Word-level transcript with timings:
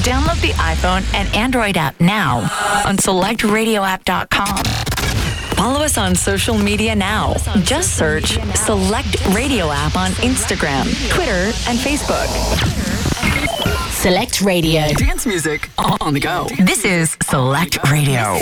Download 0.00 0.40
the 0.40 0.52
iPhone 0.54 1.04
and 1.14 1.32
Android 1.34 1.76
app 1.76 1.98
now 2.00 2.38
on 2.86 2.96
selectradioapp.com. 2.96 4.64
Follow 5.56 5.84
us 5.84 5.96
on 5.98 6.14
social 6.14 6.58
media 6.58 6.94
now. 6.94 7.34
Just 7.62 7.96
search 7.96 8.38
Select 8.56 9.24
Radio 9.28 9.70
App 9.70 9.96
on 9.96 10.10
Instagram, 10.22 10.84
Twitter, 11.10 11.52
and 11.68 11.78
Facebook. 11.78 12.26
Select 13.92 14.40
Radio. 14.40 14.88
Dance 14.94 15.26
music 15.26 15.70
on 15.78 16.14
the 16.14 16.20
go. 16.20 16.48
This 16.58 16.84
is 16.84 17.16
Select 17.22 17.78
Radio. 17.88 18.40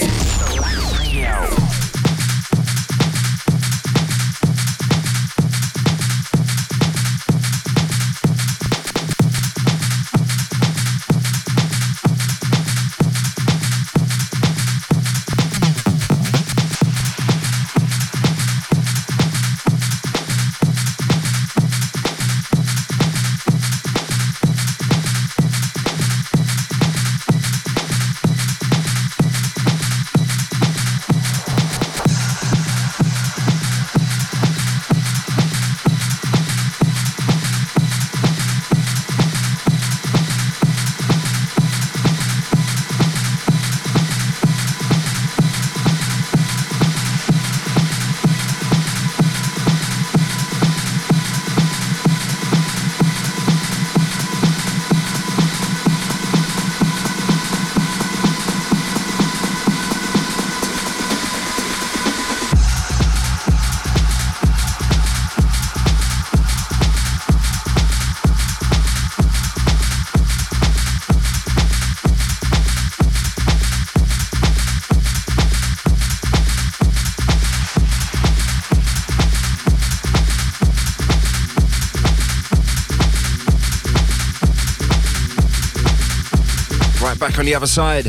On 87.41 87.47
the 87.47 87.55
other 87.55 87.67
side. 87.67 88.05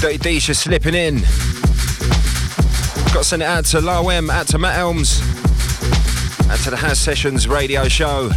Dirty 0.00 0.18
Disha 0.18 0.56
slipping 0.56 0.94
in. 0.94 1.20
Got 3.12 3.18
to 3.18 3.24
send 3.24 3.42
it 3.42 3.46
out 3.46 3.64
to 3.66 3.78
Lawem, 3.78 4.30
out 4.30 4.48
to 4.48 4.58
Matt 4.58 4.76
Elms, 4.78 5.20
out 6.50 6.58
to 6.64 6.70
the 6.70 6.76
House 6.76 6.98
Sessions 6.98 7.46
radio 7.46 7.86
show. 7.86 8.30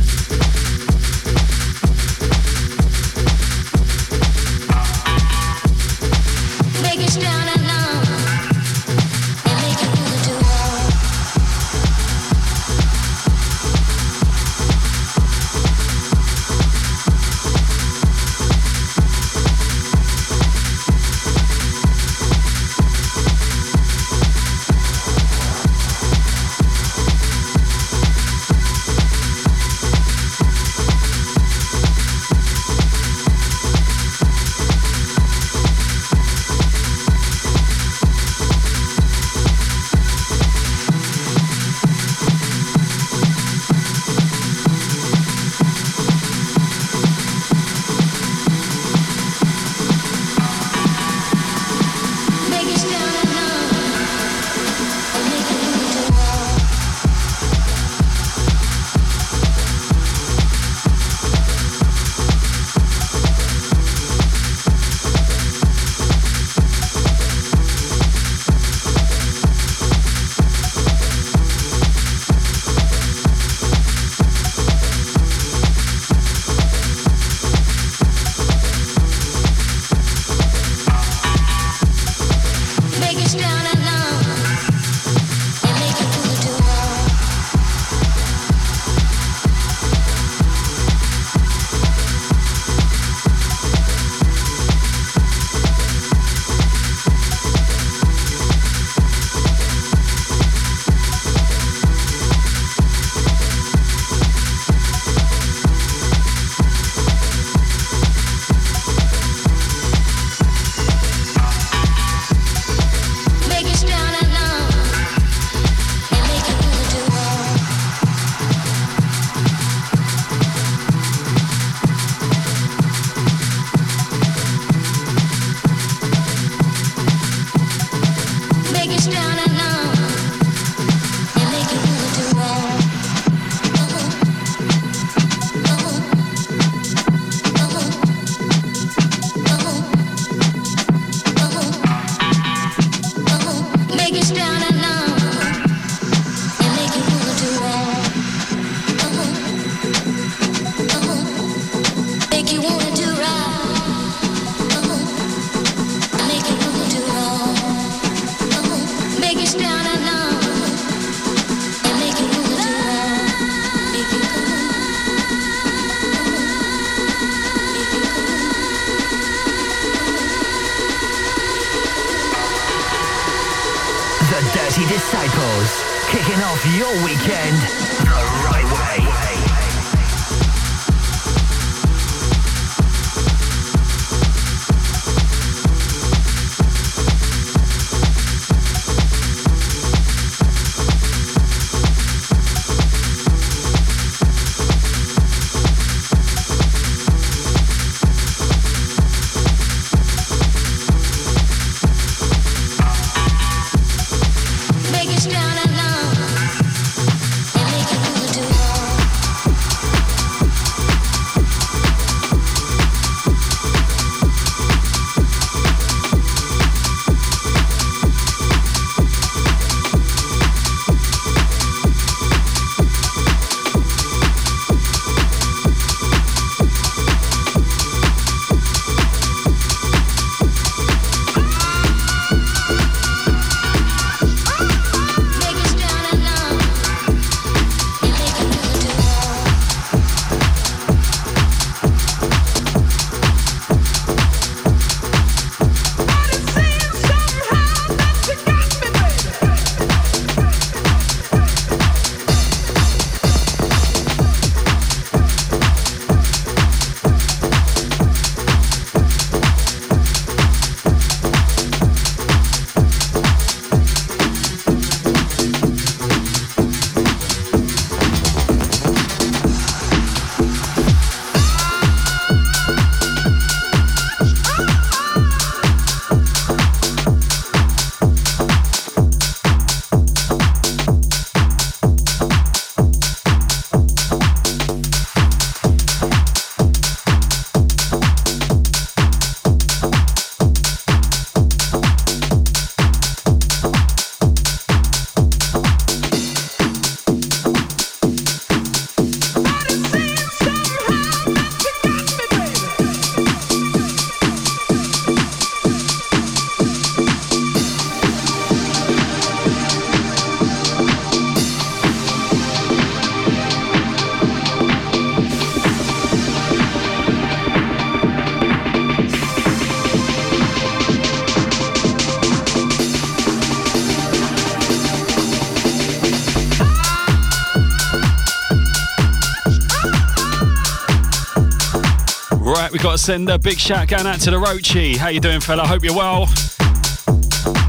Right, 332.68 332.74
we 332.74 332.80
got 332.80 332.92
to 332.92 332.98
send 332.98 333.30
a 333.30 333.40
big 333.40 333.58
shout 333.58 333.88
going 333.88 334.06
out 334.06 334.20
to 334.20 334.30
the 334.30 334.36
Rochi. 334.36 334.98
How 334.98 335.08
you 335.08 335.22
doing, 335.22 335.40
fella? 335.40 335.66
Hope 335.66 335.86
you're 335.86 335.96
well. 335.96 336.26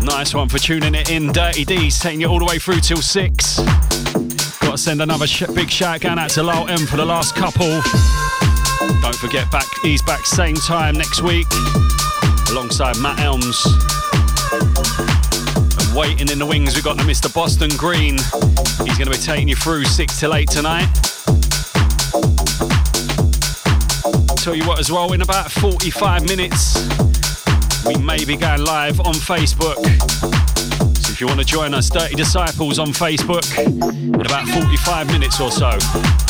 Nice 0.02 0.34
one 0.34 0.48
for 0.48 0.58
tuning 0.58 0.92
it 0.96 1.08
in. 1.08 1.30
Dirty 1.30 1.64
D's 1.64 2.00
taking 2.00 2.20
you 2.20 2.26
all 2.26 2.40
the 2.40 2.44
way 2.44 2.58
through 2.58 2.80
till 2.80 2.96
six. 2.96 3.60
Got 4.58 4.72
to 4.72 4.76
send 4.76 5.00
another 5.00 5.28
sh- 5.28 5.44
big 5.54 5.70
shout 5.70 6.00
going 6.00 6.18
out 6.18 6.30
to 6.30 6.42
Lyle 6.42 6.66
M 6.66 6.84
for 6.84 6.96
the 6.96 7.04
last 7.04 7.36
couple. 7.36 7.80
Don't 9.00 9.14
forget, 9.14 9.48
back 9.52 9.66
he's 9.82 10.02
back 10.02 10.26
same 10.26 10.56
time 10.56 10.96
next 10.96 11.22
week 11.22 11.46
alongside 12.50 12.98
Matt 12.98 13.20
Elms. 13.20 13.64
And 14.50 15.96
waiting 15.96 16.28
in 16.28 16.40
the 16.40 16.46
wings, 16.46 16.74
we've 16.74 16.82
got 16.82 16.96
the 16.96 17.04
Mr. 17.04 17.32
Boston 17.32 17.70
Green. 17.76 18.14
He's 18.84 18.98
going 18.98 19.06
to 19.06 19.16
be 19.16 19.16
taking 19.16 19.46
you 19.46 19.54
through 19.54 19.84
six 19.84 20.18
till 20.18 20.34
eight 20.34 20.50
tonight. 20.50 21.17
Tell 24.48 24.56
you 24.56 24.66
what, 24.66 24.78
as 24.78 24.90
well, 24.90 25.12
in 25.12 25.20
about 25.20 25.52
45 25.52 26.26
minutes, 26.26 26.88
we 27.84 27.96
may 27.96 28.24
be 28.24 28.34
going 28.34 28.64
live 28.64 28.98
on 29.00 29.12
Facebook. 29.12 29.76
So 30.96 31.12
if 31.12 31.20
you 31.20 31.26
want 31.26 31.38
to 31.38 31.44
join 31.44 31.74
us, 31.74 31.90
Dirty 31.90 32.14
Disciples 32.14 32.78
on 32.78 32.86
Facebook, 32.86 33.44
in 33.58 34.14
about 34.14 34.48
45 34.48 35.06
minutes 35.08 35.38
or 35.38 35.50
so. 35.50 36.27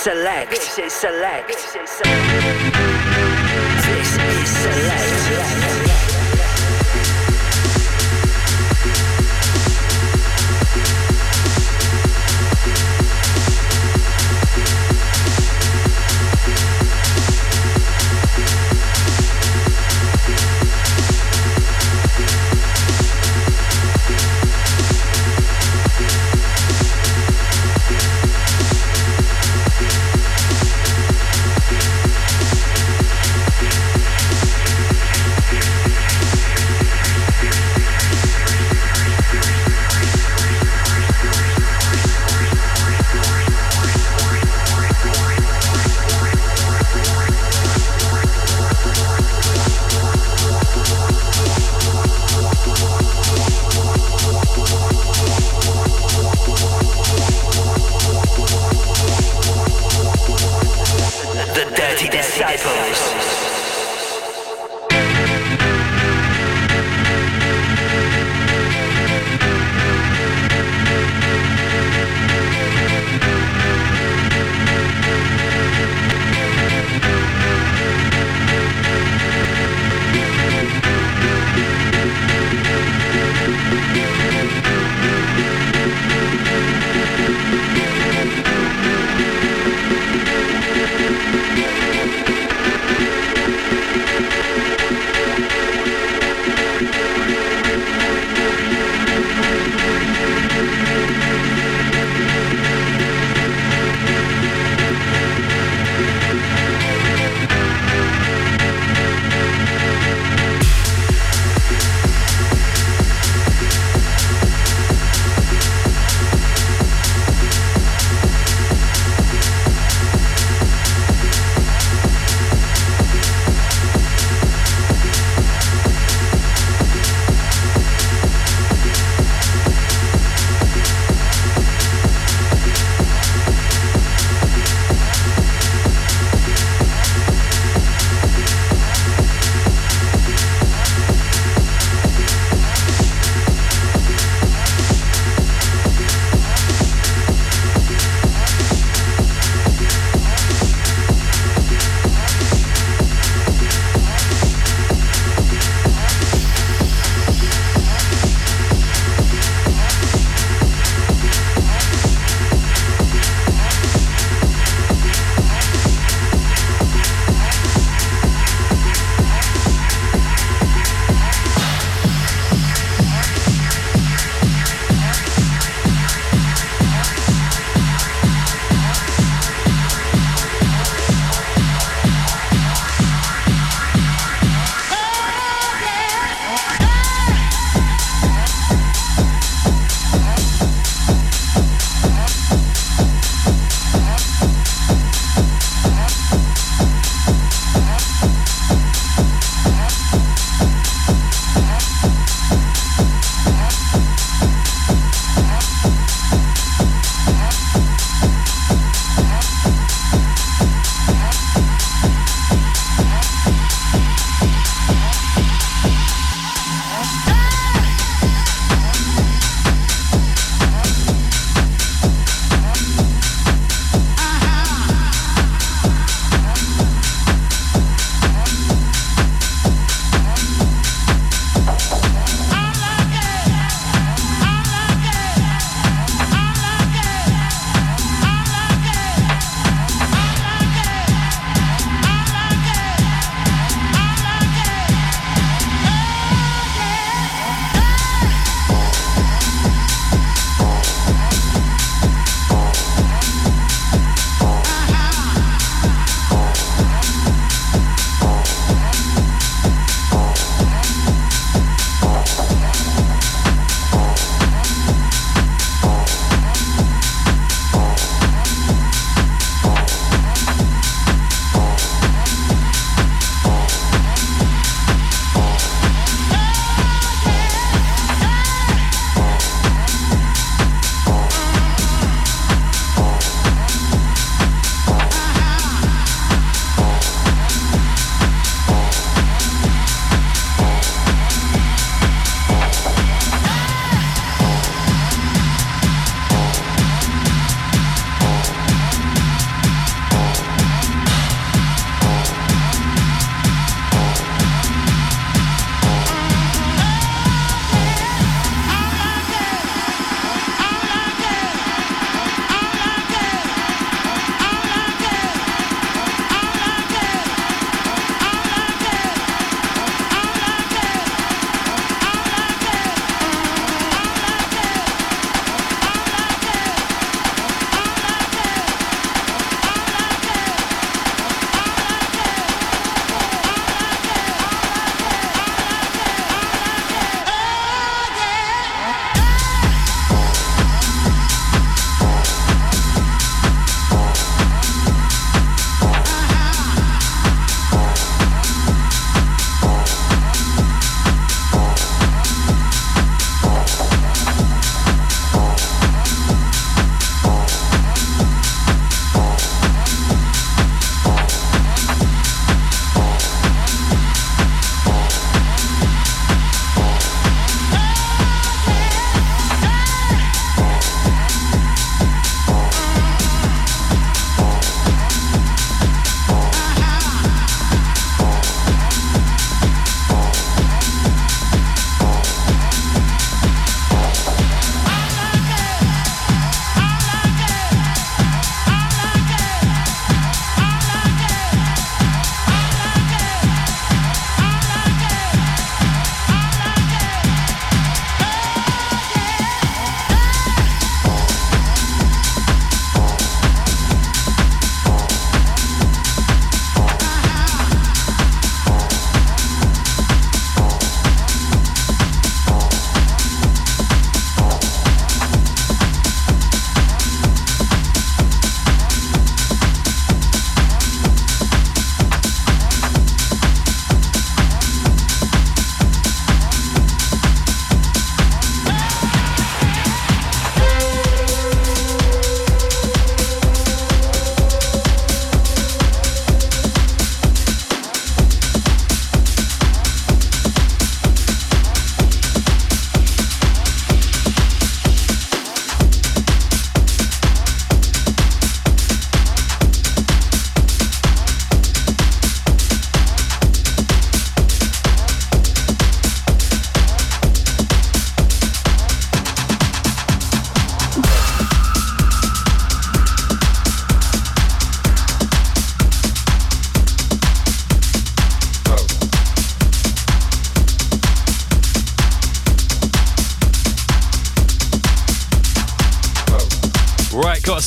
Select. 0.00 0.50
This 0.50 0.78
is 0.78 0.92
select. 0.94 1.48
This 1.48 1.76
is 1.76 1.79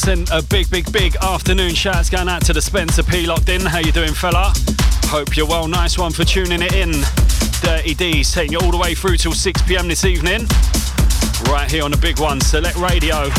A 0.06 0.42
big, 0.50 0.70
big, 0.70 0.92
big 0.92 1.16
afternoon 1.22 1.74
shouts 1.74 2.10
going 2.10 2.28
out 2.28 2.44
to 2.46 2.52
the 2.52 2.62
Spencer 2.62 3.04
P 3.04 3.26
locked 3.26 3.48
in. 3.48 3.62
How 3.62 3.80
you 3.80 3.94
doing, 3.94 4.14
fella? 4.14 4.52
Hope 5.06 5.38
you're 5.38 5.48
well. 5.48 5.66
Nice 5.66 5.98
one 5.98 6.12
for 6.12 6.26
tuning 6.26 6.62
it 6.62 6.74
in. 6.74 6.92
Dirty 7.62 7.94
D's 7.94 8.34
taking 8.34 8.52
you 8.52 8.60
all 8.60 8.72
the 8.72 8.78
way 8.78 8.96
through 8.96 9.16
till 9.16 9.32
6 9.32 9.62
p.m. 9.62 9.88
this 9.88 10.04
evening. 10.04 10.46
Right 11.46 11.72
here 11.72 11.86
on 11.86 11.92
the 11.92 12.00
big 12.02 12.20
one, 12.20 12.42
Select 12.42 12.76
Radio. 12.76 13.30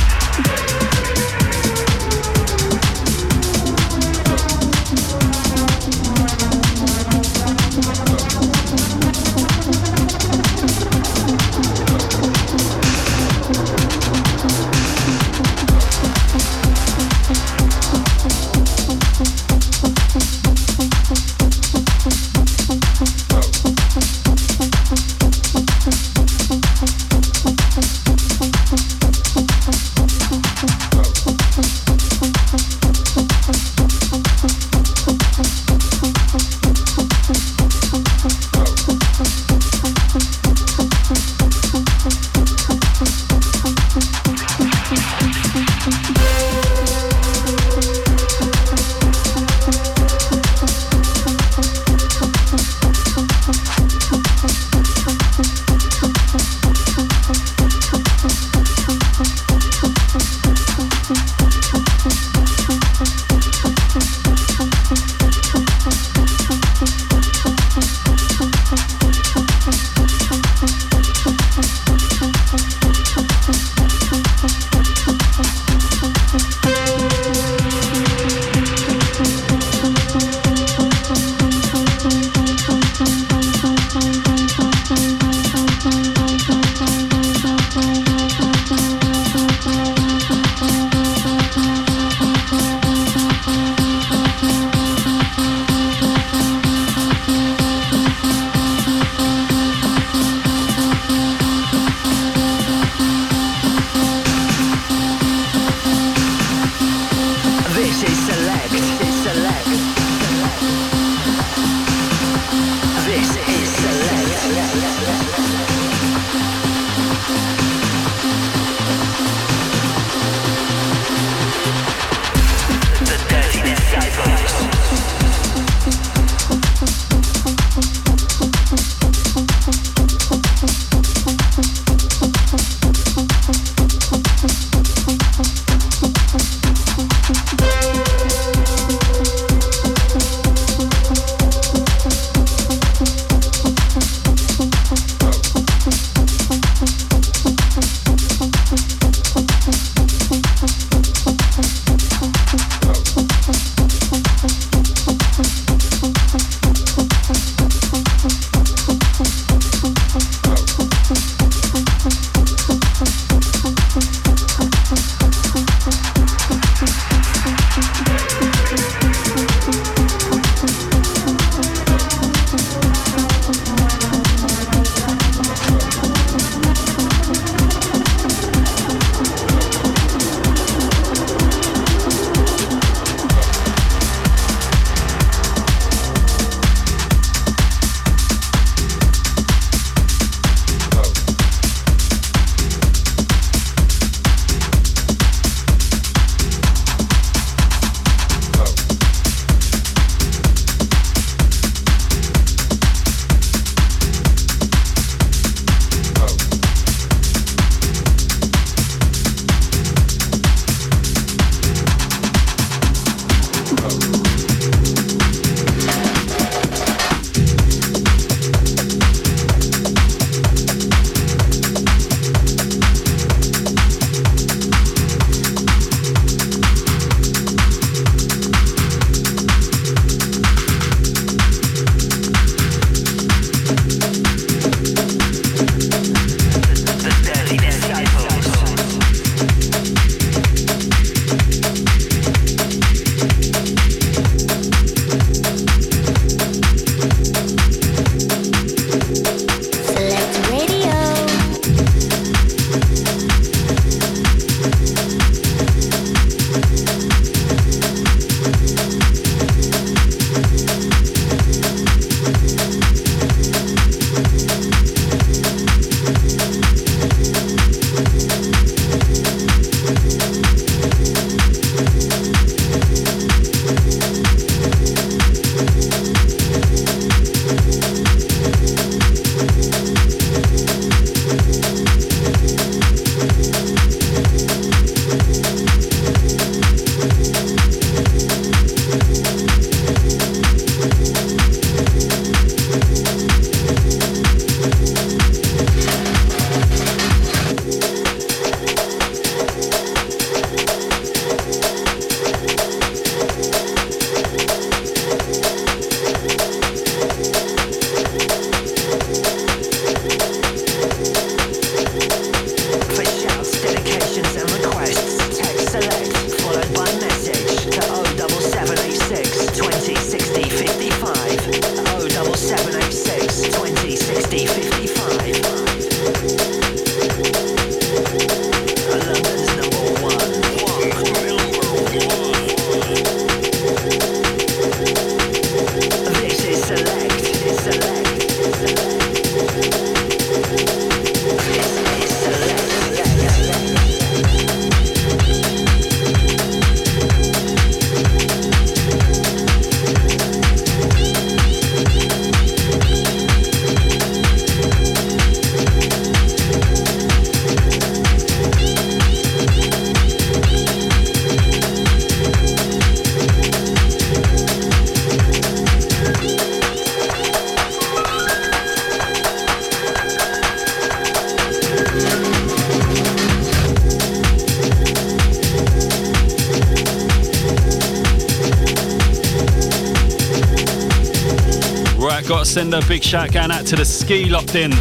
Send 382.55 382.73
a 382.73 382.87
big 382.87 383.03
shout 383.03 383.33
going 383.33 383.51
out 383.51 383.67
to 383.67 383.75
the 383.75 383.85
ski 383.85 384.27
locked 384.27 384.55
in. 384.55 384.73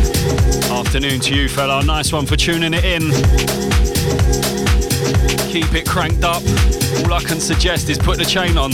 Afternoon 0.71 1.19
to 1.21 1.33
you, 1.33 1.49
fella. 1.49 1.83
Nice 1.83 2.13
one 2.13 2.27
for 2.27 2.35
tuning 2.35 2.71
it 2.71 2.85
in. 2.85 3.01
Keep 5.51 5.73
it 5.73 5.87
cranked 5.87 6.23
up. 6.23 6.43
All 7.03 7.13
I 7.13 7.23
can 7.25 7.39
suggest 7.39 7.89
is 7.89 7.97
put 7.97 8.19
the 8.19 8.25
chain 8.25 8.59
on. 8.59 8.73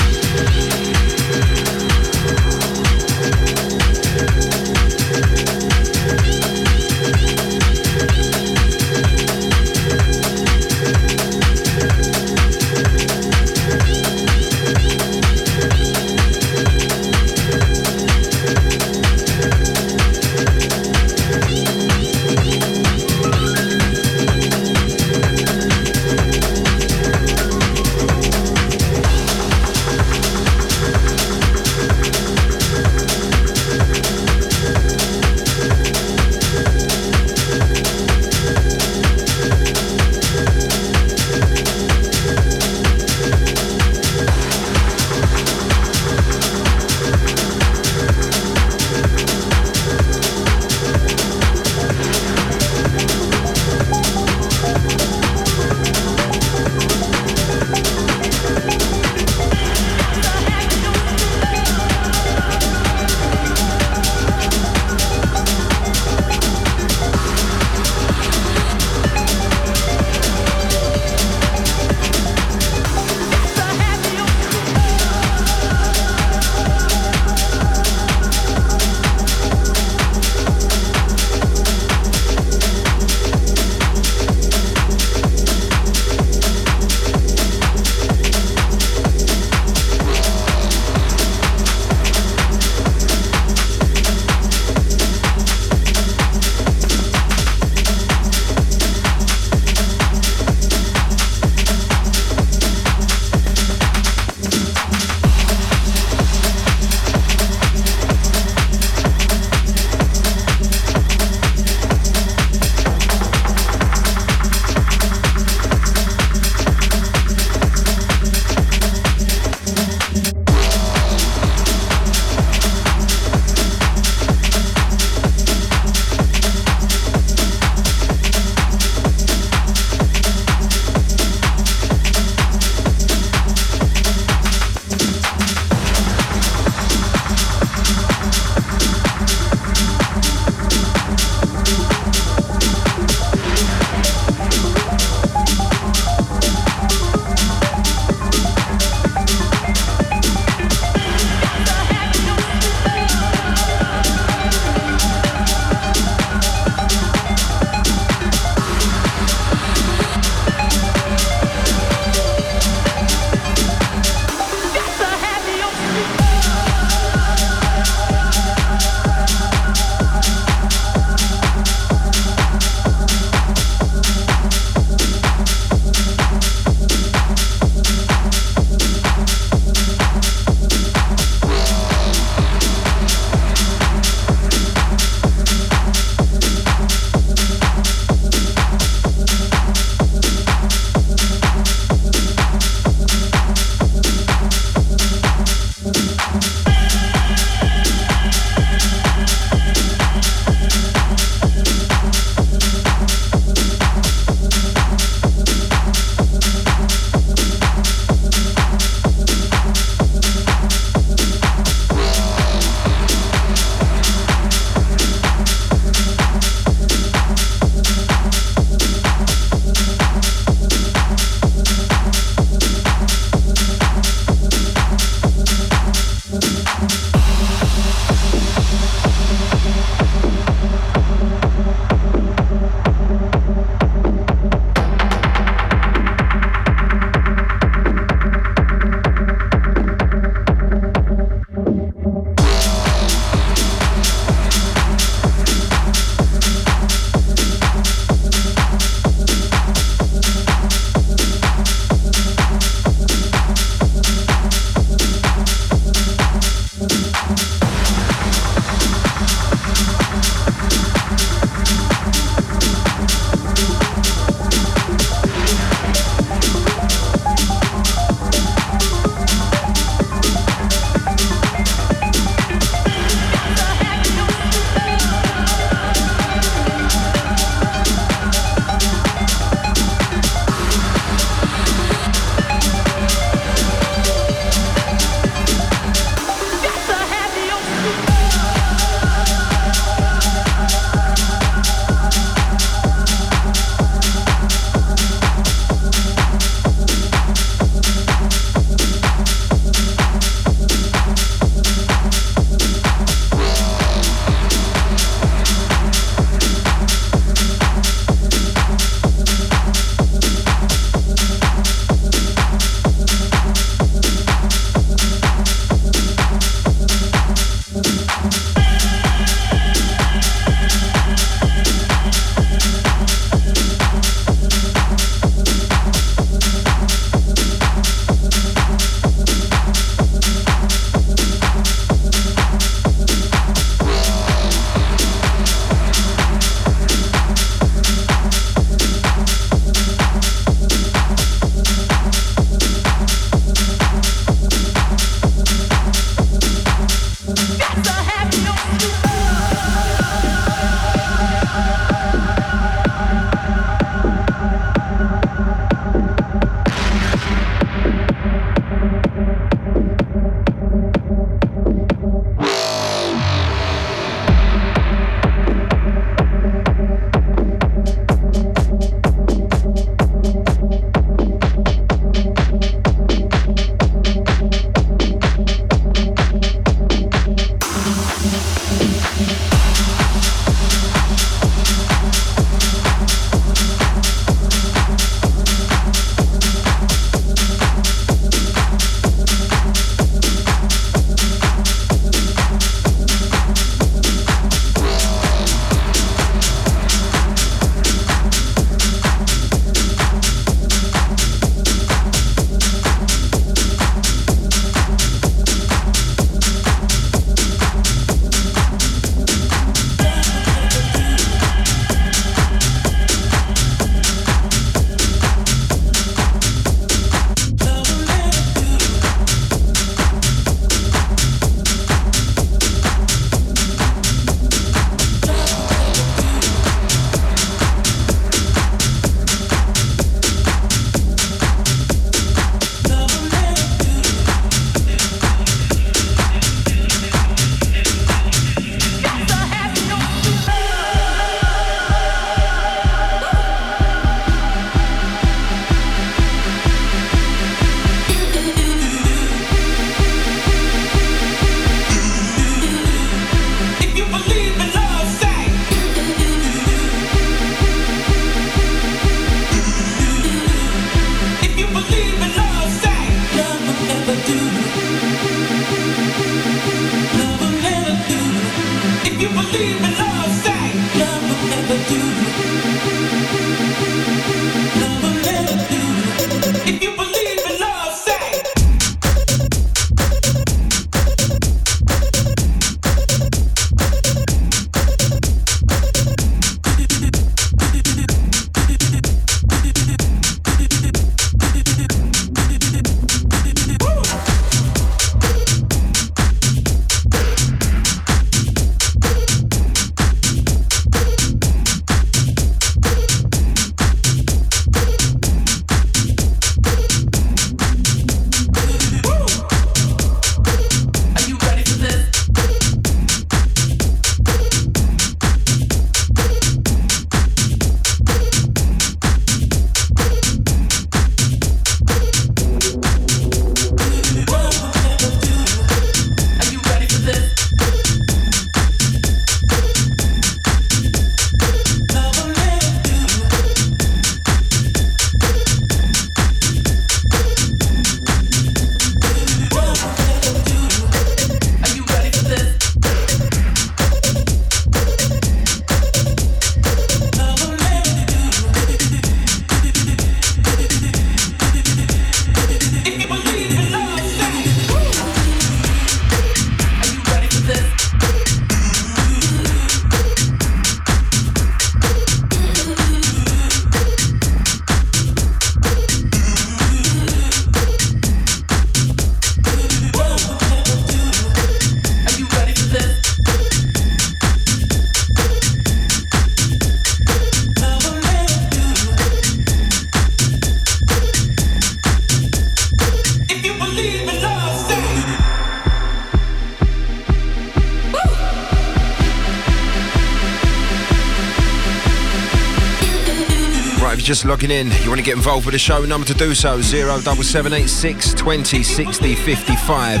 Just 593.96 594.24
logging 594.24 594.50
in, 594.50 594.70
you 594.82 594.88
want 594.88 594.98
to 594.98 595.04
get 595.04 595.16
involved 595.16 595.46
with 595.46 595.54
the 595.54 595.58
show, 595.58 595.84
number 595.84 596.06
to 596.06 596.14
do 596.14 596.34
so 596.34 596.60
07786 596.60 598.14
20 598.14 598.62
60 598.62 599.14
55. 599.14 600.00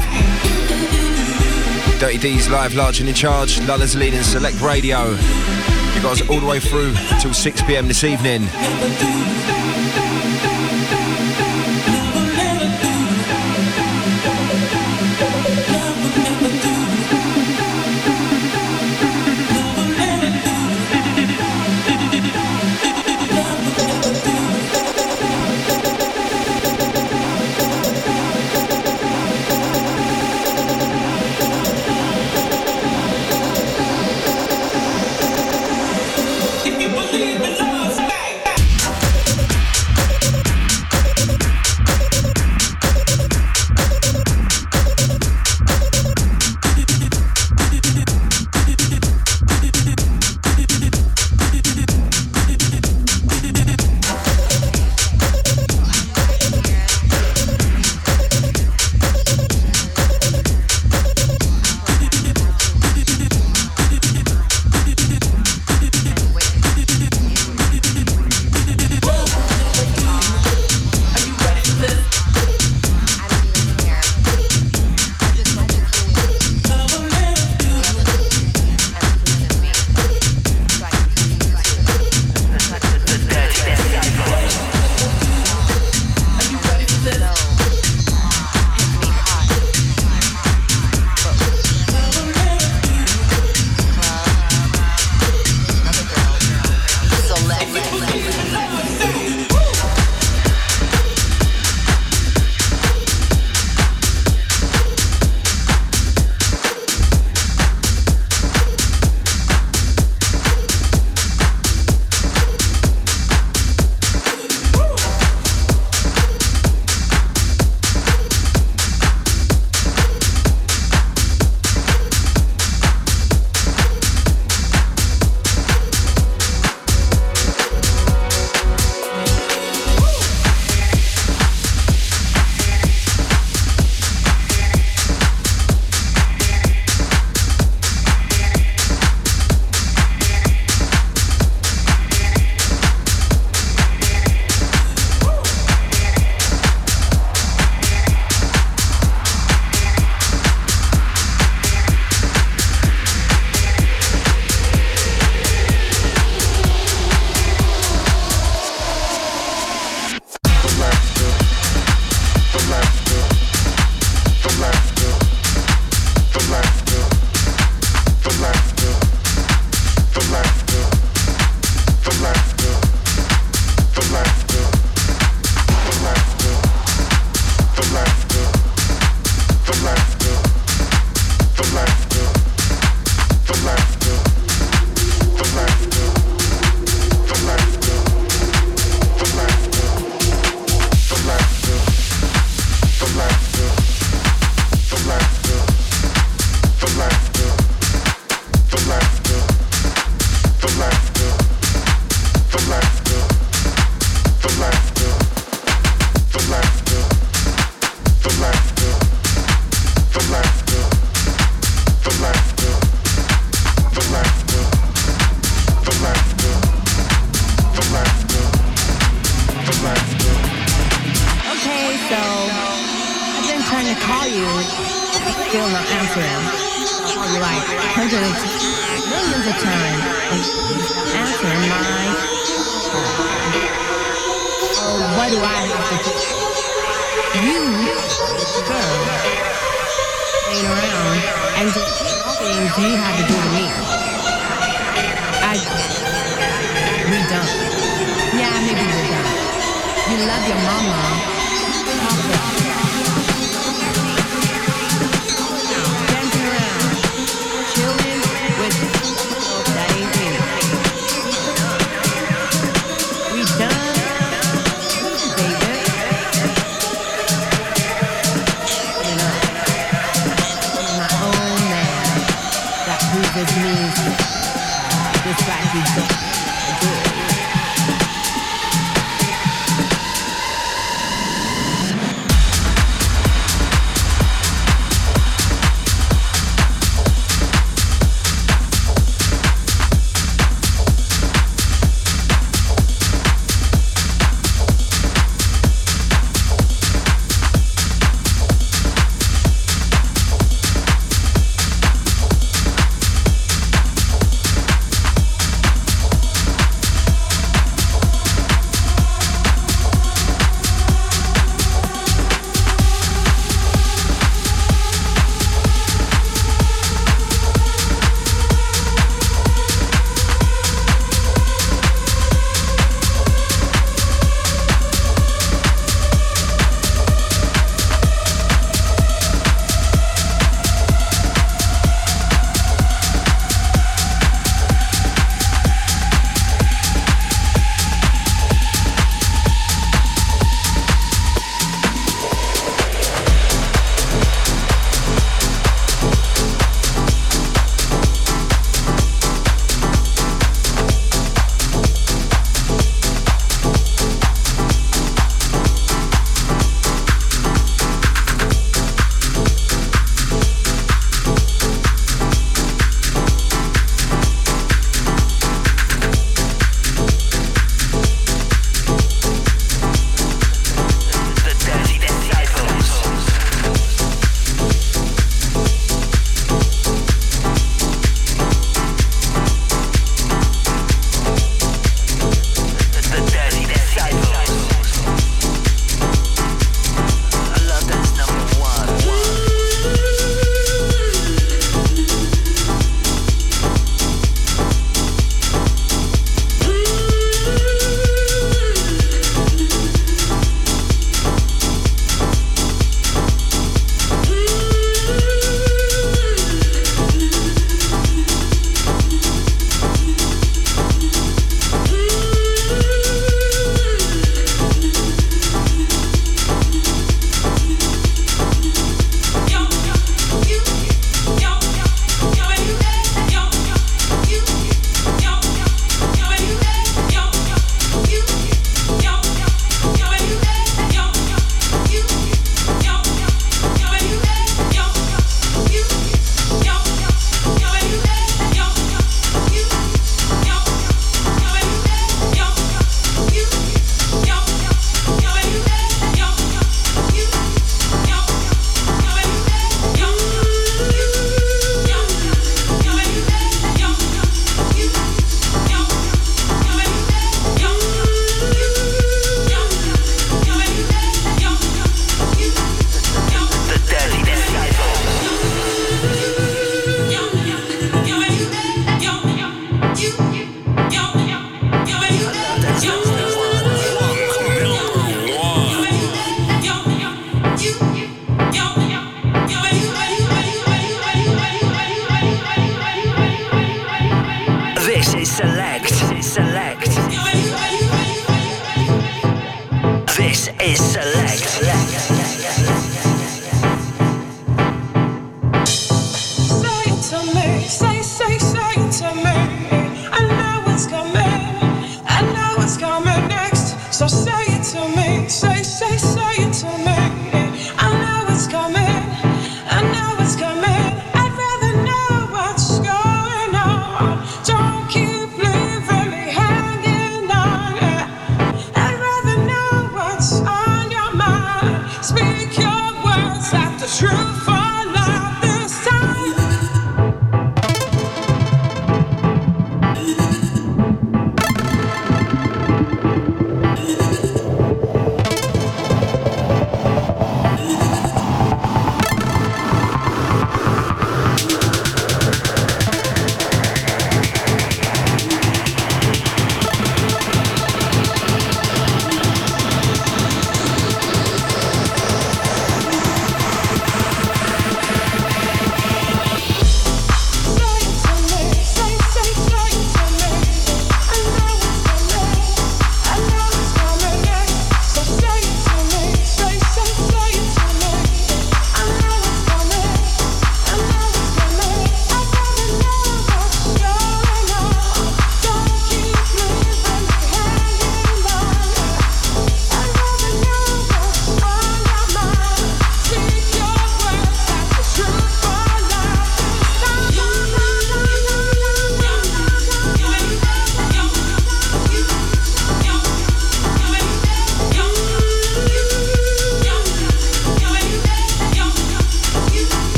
Dirty 1.98 2.18
D's 2.18 2.48
live, 2.48 2.74
large 2.74 3.00
and 3.00 3.08
in 3.08 3.14
charge. 3.14 3.60
Lulla's 3.60 3.96
leading 3.96 4.22
select 4.22 4.60
radio. 4.60 5.10
You 5.10 6.02
guys 6.02 6.20
all 6.28 6.40
the 6.40 6.46
way 6.46 6.60
through 6.60 6.94
till 7.20 7.32
6 7.32 7.62
pm 7.62 7.88
this 7.88 8.04
evening. 8.04 8.48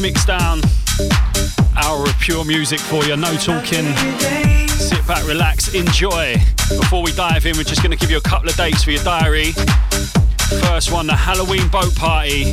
Mouth 0.00 0.12
mixdown. 0.12 0.60
Hour 1.76 2.04
of 2.04 2.18
pure 2.18 2.44
music 2.44 2.80
for 2.80 3.04
you, 3.04 3.16
no 3.16 3.34
talking. 3.36 3.94
Sit 4.68 5.06
back, 5.06 5.24
relax, 5.26 5.74
enjoy. 5.74 6.34
Before 6.68 7.02
we 7.02 7.12
dive 7.12 7.46
in, 7.46 7.56
we're 7.56 7.64
just 7.64 7.82
going 7.82 7.92
to 7.92 7.96
give 7.96 8.10
you 8.10 8.16
a 8.16 8.22
couple 8.22 8.48
of 8.48 8.56
dates 8.56 8.82
for 8.84 8.90
your 8.90 9.04
diary. 9.04 9.52
First 10.62 10.90
one, 10.92 11.06
the 11.06 11.14
Halloween 11.14 11.68
boat 11.68 11.94
party 11.94 12.46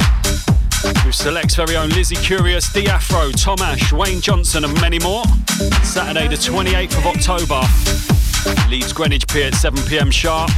with 1.06 1.16
Select's 1.16 1.56
very 1.56 1.76
own 1.76 1.90
Lizzie 1.90 2.16
Curious, 2.16 2.72
D 2.72 2.88
Afro, 2.88 3.32
Tom 3.32 3.60
Ash, 3.60 3.92
Wayne 3.92 4.22
Johnson, 4.22 4.64
and 4.66 4.82
many 4.82 5.00
more. 5.00 5.24
Saturday, 5.84 6.28
the 6.28 6.36
28th 6.36 6.98
of 6.98 7.08
October. 7.08 7.62
Leeds 8.70 8.94
Greenwich 8.94 9.28
Pier 9.28 9.48
at 9.48 9.56
7 9.56 9.82
pm 9.84 10.12
sharp. 10.12 10.52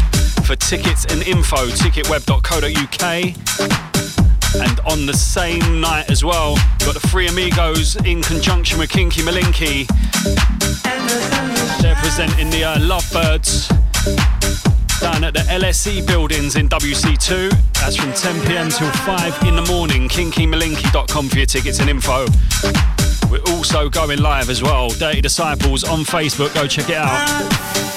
For 0.45 0.55
tickets 0.55 1.05
and 1.05 1.23
info, 1.23 1.67
ticketweb.co.uk. 1.67 3.84
And 4.61 4.79
on 4.81 5.05
the 5.05 5.13
same 5.13 5.81
night 5.81 6.09
as 6.09 6.23
well, 6.23 6.55
got 6.79 6.93
the 6.93 7.07
Three 7.07 7.27
Amigos 7.27 7.95
in 8.05 8.21
conjunction 8.21 8.79
with 8.79 8.89
Kinky 8.89 9.21
Malinky. 9.21 9.87
They're 11.81 11.95
presenting 11.95 12.49
the 12.49 12.63
uh, 12.63 12.79
Lovebirds 12.79 13.67
down 15.01 15.23
at 15.23 15.33
the 15.33 15.41
LSE 15.41 16.05
buildings 16.07 16.55
in 16.55 16.69
WC2. 16.69 17.51
That's 17.73 17.95
from 17.95 18.13
10 18.13 18.47
pm 18.47 18.69
till 18.69 18.89
5 18.91 19.43
in 19.43 19.55
the 19.55 19.65
morning. 19.69 20.07
KinkyMalinky.com 20.07 21.29
for 21.29 21.37
your 21.37 21.45
tickets 21.45 21.79
and 21.79 21.89
info. 21.89 22.25
We're 23.29 23.43
also 23.53 23.89
going 23.89 24.21
live 24.21 24.49
as 24.49 24.63
well. 24.63 24.89
Dirty 24.89 25.21
Disciples 25.21 25.83
on 25.83 25.99
Facebook. 25.99 26.53
Go 26.53 26.67
check 26.67 26.89
it 26.89 26.97
out. 26.97 27.94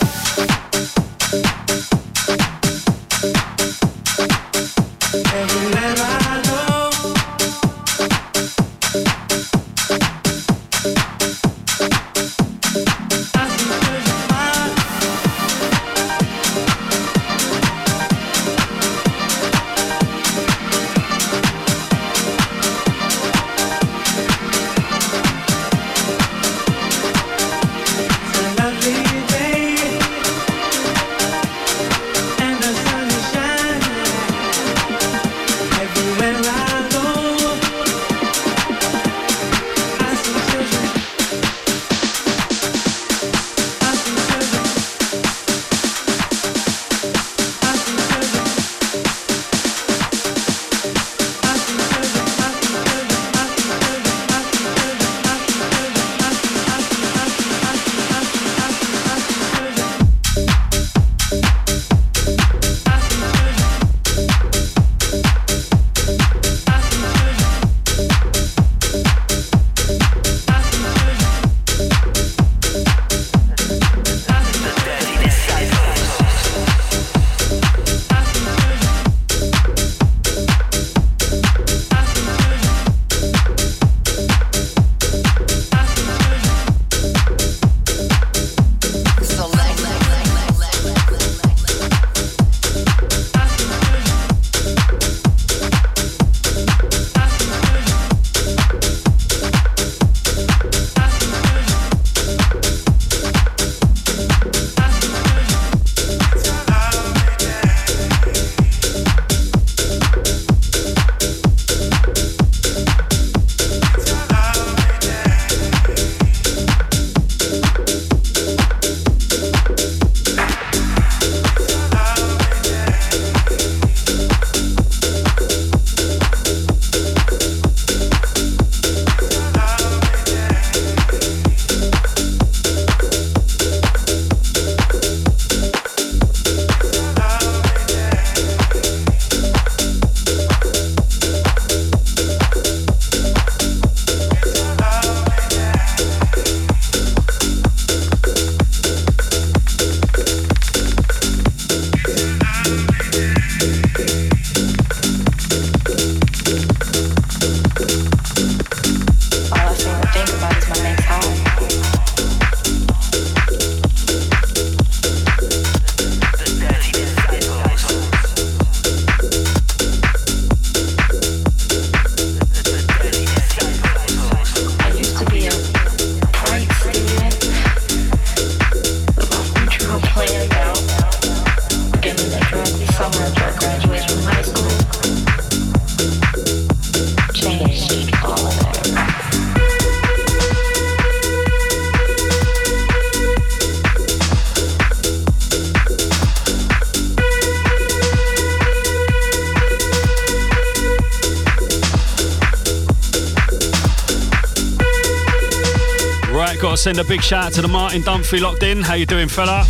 Send 206.78 206.98
a 207.00 207.04
big 207.04 207.20
shout 207.22 207.46
out 207.46 207.52
to 207.54 207.62
the 207.62 207.66
Martin 207.66 208.02
Dunphy 208.02 208.40
locked 208.40 208.62
in. 208.62 208.82
How 208.82 208.94
you 208.94 209.04
doing, 209.04 209.28
fella? 209.28 209.64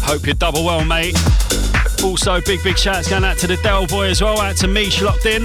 Hope 0.00 0.26
you're 0.26 0.34
double 0.34 0.64
well, 0.64 0.84
mate. 0.84 1.16
Also, 2.02 2.40
big, 2.40 2.62
big 2.64 2.76
shouts 2.76 3.08
going 3.08 3.24
out 3.24 3.38
to 3.38 3.46
the 3.46 3.56
Del 3.58 3.86
Boy 3.86 4.08
as 4.08 4.20
well. 4.20 4.40
Out 4.40 4.56
to 4.56 4.66
Mish 4.66 5.00
locked 5.00 5.26
in. 5.26 5.44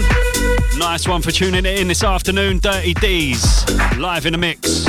Nice 0.77 1.07
one 1.07 1.21
for 1.21 1.31
tuning 1.31 1.65
in 1.65 1.87
this 1.87 2.03
afternoon. 2.03 2.59
Dirty 2.59 2.95
D's 2.95 3.63
live 3.97 4.25
in 4.25 4.31
the 4.33 4.39
mix. 4.39 4.85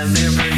and 0.00 0.16
they're 0.16 0.49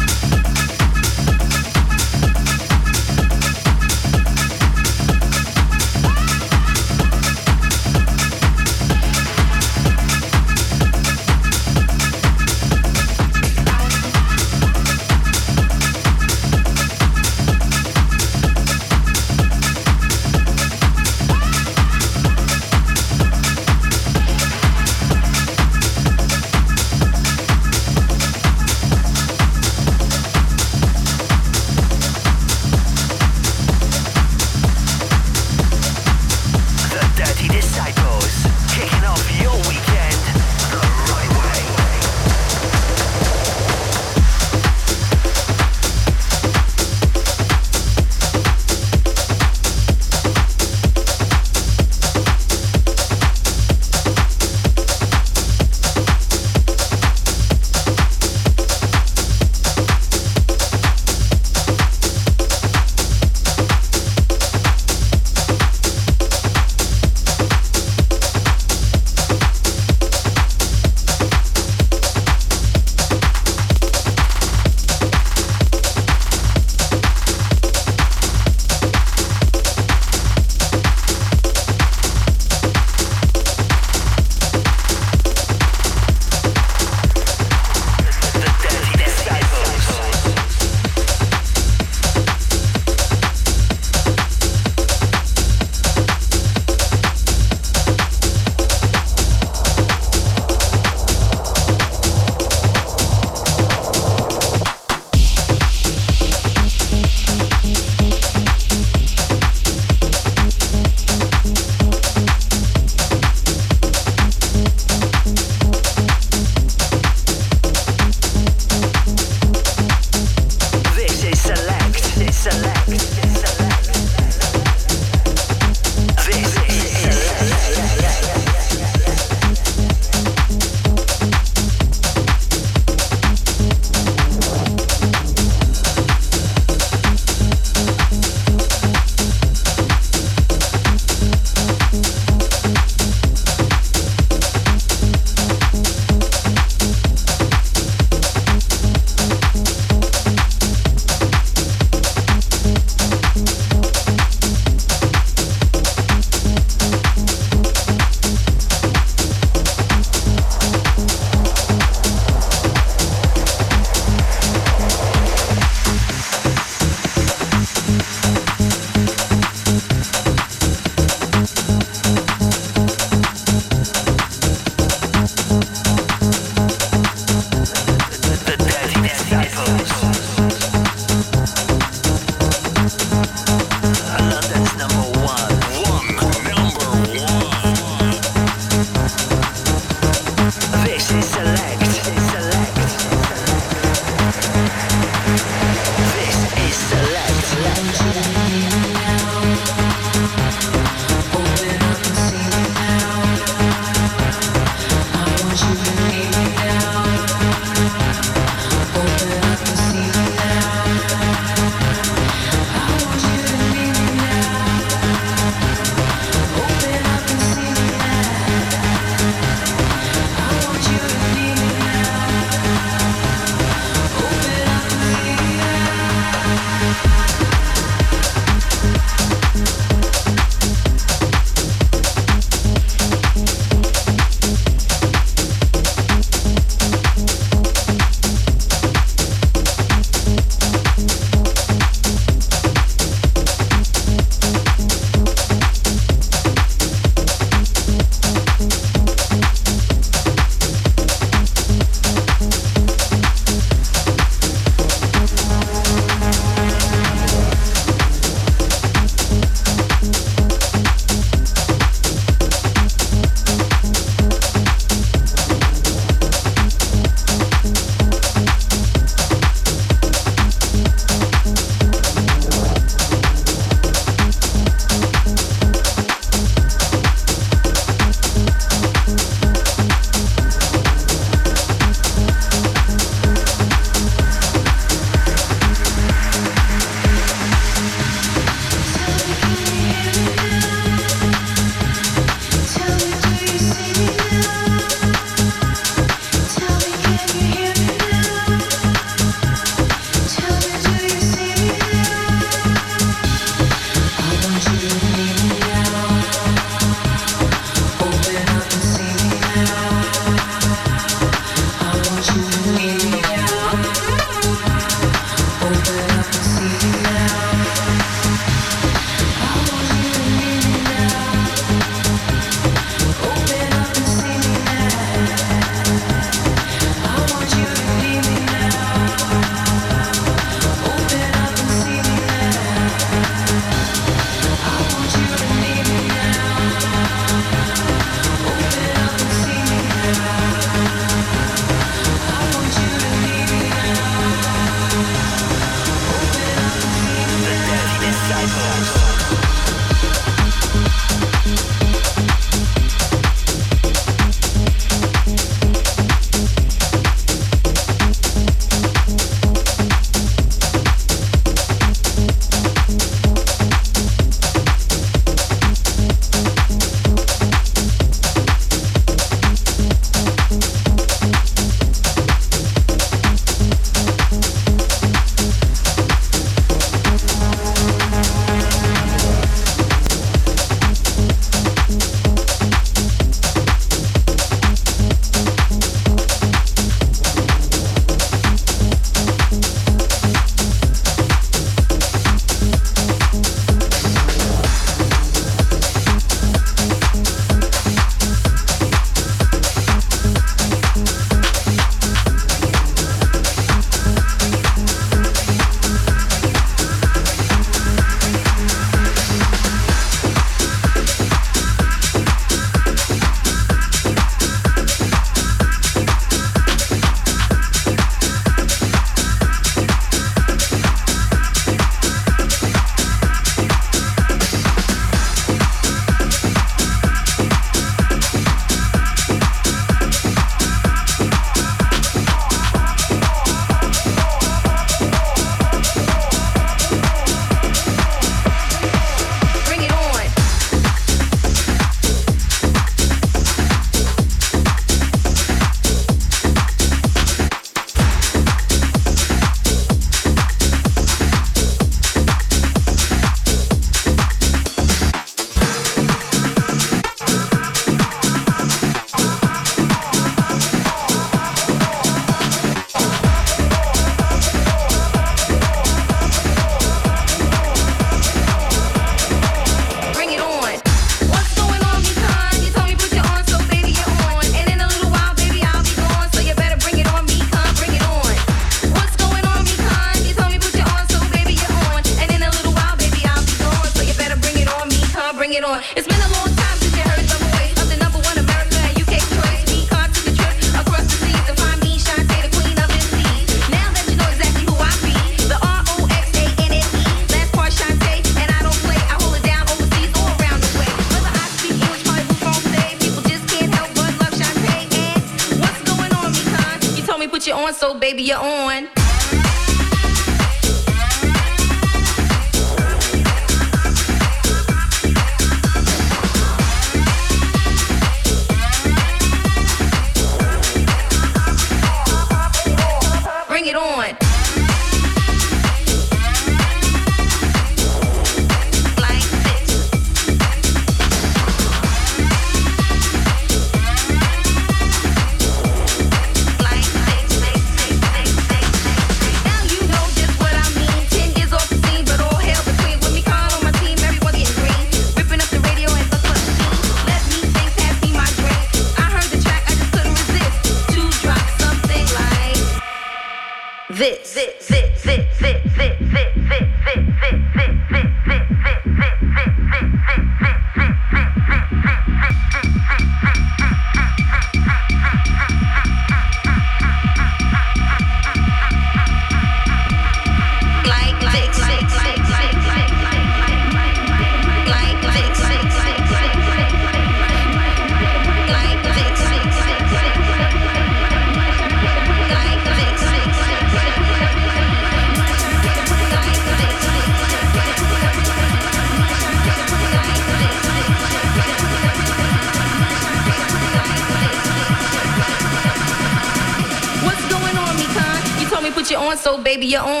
il 599.71 600.00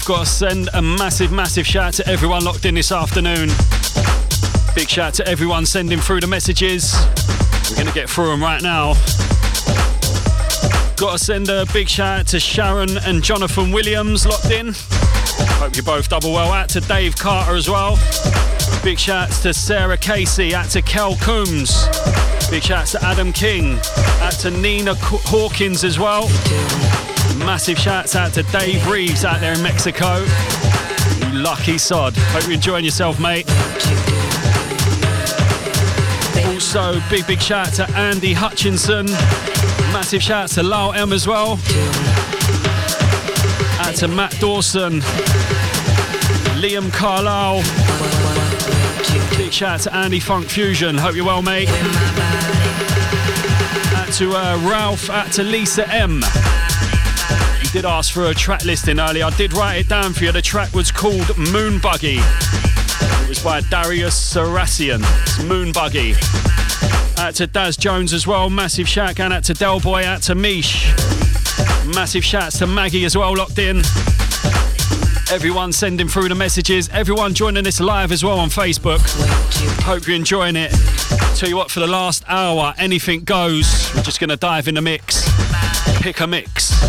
Have 0.00 0.06
got 0.06 0.24
to 0.24 0.32
send 0.32 0.70
a 0.72 0.80
massive, 0.80 1.30
massive 1.30 1.66
shout 1.66 1.92
to 1.94 2.08
everyone 2.08 2.42
locked 2.42 2.64
in 2.64 2.74
this 2.74 2.90
afternoon. 2.90 3.50
Big 4.74 4.88
shout 4.88 5.12
to 5.14 5.28
everyone 5.28 5.66
sending 5.66 5.98
through 5.98 6.20
the 6.20 6.26
messages. 6.26 6.94
We're 7.68 7.76
going 7.76 7.86
to 7.86 7.92
get 7.92 8.08
through 8.08 8.28
them 8.28 8.42
right 8.42 8.62
now. 8.62 8.94
Got 10.96 11.18
to 11.18 11.18
send 11.18 11.50
a 11.50 11.66
big 11.74 11.86
shout 11.86 12.28
to 12.28 12.40
Sharon 12.40 12.96
and 13.04 13.22
Jonathan 13.22 13.72
Williams 13.72 14.24
locked 14.24 14.50
in. 14.50 14.72
Hope 15.60 15.76
you 15.76 15.82
both 15.82 16.08
double 16.08 16.32
well. 16.32 16.50
Out 16.50 16.70
to 16.70 16.80
Dave 16.80 17.14
Carter 17.16 17.54
as 17.54 17.68
well. 17.68 17.98
Big 18.82 18.98
shouts 18.98 19.42
to 19.42 19.52
Sarah 19.52 19.98
Casey. 19.98 20.54
Out 20.54 20.70
to 20.70 20.80
Kel 20.80 21.14
Coombs. 21.16 21.84
Big 22.50 22.62
shouts 22.62 22.92
to 22.92 23.04
Adam 23.04 23.34
King. 23.34 23.78
Out 24.22 24.32
to 24.40 24.50
Nina 24.50 24.94
Hawkins 24.94 25.84
as 25.84 25.98
well. 25.98 26.22
Massive 27.40 27.78
shouts 27.78 28.14
out 28.14 28.32
to 28.34 28.42
Dave 28.44 28.86
Reeves 28.86 29.24
out 29.24 29.40
there 29.40 29.54
in 29.54 29.62
Mexico. 29.62 30.24
You 31.18 31.38
lucky 31.38 31.78
sod. 31.78 32.14
Hope 32.16 32.44
you're 32.44 32.52
enjoying 32.52 32.84
yourself, 32.84 33.18
mate. 33.18 33.46
Also, 36.46 37.00
big, 37.10 37.26
big 37.26 37.40
shout 37.40 37.72
to 37.74 37.90
Andy 37.96 38.32
Hutchinson. 38.32 39.06
Massive 39.92 40.22
shout 40.22 40.50
to 40.50 40.62
Lyle 40.62 40.92
M 40.92 41.12
as 41.12 41.26
well. 41.26 41.58
Out 43.80 43.94
to 43.96 44.08
Matt 44.08 44.36
Dawson. 44.38 45.00
Liam 46.60 46.92
Carlisle. 46.92 47.62
Big 49.36 49.52
shout 49.52 49.80
to 49.80 49.94
Andy 49.94 50.20
Funk 50.20 50.46
Fusion. 50.46 50.96
Hope 50.96 51.16
you're 51.16 51.24
well, 51.24 51.42
mate. 51.42 51.68
Out 53.96 54.12
to 54.14 54.34
uh, 54.34 54.58
Ralph. 54.68 55.10
Out 55.10 55.32
to 55.32 55.42
Lisa 55.42 55.88
M 55.92 56.22
did 57.72 57.84
ask 57.84 58.12
for 58.12 58.26
a 58.26 58.34
track 58.34 58.64
listing 58.64 58.98
earlier. 58.98 59.24
I 59.24 59.30
did 59.30 59.52
write 59.52 59.76
it 59.76 59.88
down 59.88 60.12
for 60.12 60.24
you. 60.24 60.32
The 60.32 60.42
track 60.42 60.74
was 60.74 60.90
called 60.90 61.36
Moon 61.38 61.78
Buggy. 61.78 62.18
It 62.18 63.28
was 63.28 63.42
by 63.42 63.60
Darius 63.60 64.14
Syrossian. 64.14 65.00
It's 65.22 65.42
Moon 65.44 65.70
Buggy. 65.70 66.14
Out 67.18 67.36
to 67.36 67.46
Daz 67.46 67.76
Jones 67.76 68.12
as 68.12 68.26
well. 68.26 68.50
Massive 68.50 68.88
shout 68.88 69.20
and 69.20 69.32
out 69.32 69.44
to 69.44 69.54
Del 69.54 69.78
Boy. 69.78 70.04
Out 70.04 70.22
to 70.22 70.34
Mish. 70.34 70.92
Massive 71.94 72.24
shouts 72.24 72.58
to 72.58 72.66
Maggie 72.66 73.04
as 73.04 73.16
well, 73.16 73.36
locked 73.36 73.58
in. 73.58 73.82
Everyone 75.30 75.72
sending 75.72 76.08
through 76.08 76.28
the 76.28 76.34
messages. 76.34 76.88
Everyone 76.88 77.34
joining 77.34 77.66
us 77.68 77.78
live 77.78 78.10
as 78.10 78.24
well 78.24 78.40
on 78.40 78.48
Facebook. 78.48 79.00
Hope 79.82 80.08
you're 80.08 80.16
enjoying 80.16 80.56
it. 80.56 80.72
Tell 81.36 81.48
you 81.48 81.56
what, 81.56 81.70
for 81.70 81.78
the 81.78 81.86
last 81.86 82.24
hour, 82.26 82.74
anything 82.78 83.20
goes. 83.20 83.92
We're 83.94 84.02
just 84.02 84.18
going 84.18 84.30
to 84.30 84.36
dive 84.36 84.66
in 84.66 84.74
the 84.74 84.82
mix. 84.82 85.28
Pick 86.00 86.18
a 86.20 86.26
mix. 86.26 86.79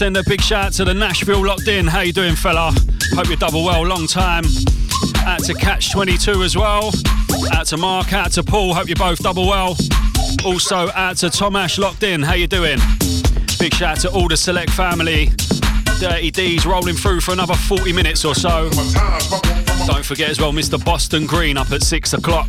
Send 0.00 0.16
a 0.16 0.24
big 0.24 0.40
shout 0.40 0.64
out 0.64 0.72
to 0.72 0.82
the 0.82 0.94
Nashville 0.94 1.46
locked 1.46 1.68
in. 1.68 1.86
How 1.86 2.00
you 2.00 2.14
doing, 2.14 2.34
fella? 2.34 2.72
Hope 3.12 3.26
you're 3.26 3.36
double 3.36 3.62
well. 3.62 3.86
Long 3.86 4.06
time. 4.06 4.44
Out 5.26 5.44
to 5.44 5.52
Catch 5.52 5.92
22 5.92 6.42
as 6.42 6.56
well. 6.56 6.90
Out 7.52 7.66
to 7.66 7.76
Mark. 7.76 8.10
Out 8.14 8.32
to 8.32 8.42
Paul. 8.42 8.72
Hope 8.72 8.88
you're 8.88 8.96
both 8.96 9.18
double 9.18 9.46
well. 9.46 9.76
Also 10.42 10.90
out 10.92 11.18
to 11.18 11.28
Tom 11.28 11.54
Ash 11.54 11.76
locked 11.76 12.02
in. 12.02 12.22
How 12.22 12.32
you 12.32 12.46
doing? 12.46 12.78
Big 13.58 13.74
shout 13.74 13.98
out 13.98 14.00
to 14.00 14.10
all 14.12 14.26
the 14.26 14.38
Select 14.38 14.70
family. 14.70 15.32
Dirty 15.98 16.30
D's 16.30 16.64
rolling 16.64 16.96
through 16.96 17.20
for 17.20 17.32
another 17.32 17.52
40 17.52 17.92
minutes 17.92 18.24
or 18.24 18.34
so. 18.34 18.70
Don't 19.86 20.04
forget 20.06 20.30
as 20.30 20.40
well, 20.40 20.54
Mr. 20.54 20.82
Boston 20.82 21.26
Green 21.26 21.58
up 21.58 21.72
at 21.72 21.82
six 21.82 22.14
o'clock. 22.14 22.48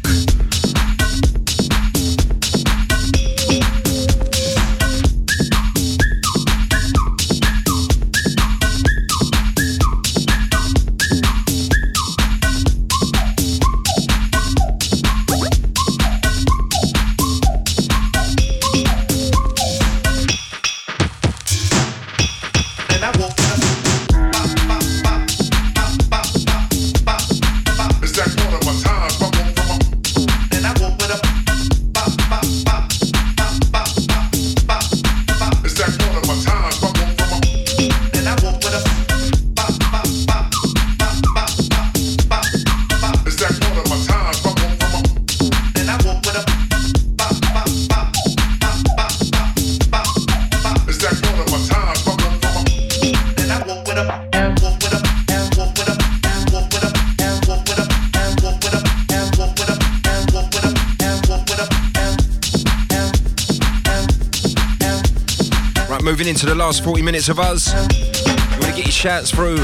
Into 66.31 66.45
the 66.45 66.55
last 66.55 66.81
40 66.81 67.01
minutes 67.01 67.27
of 67.27 67.39
us. 67.41 67.73
You 67.73 68.59
want 68.59 68.63
to 68.63 68.73
get 68.73 68.85
your 68.85 68.91
shouts 68.91 69.31
through? 69.31 69.57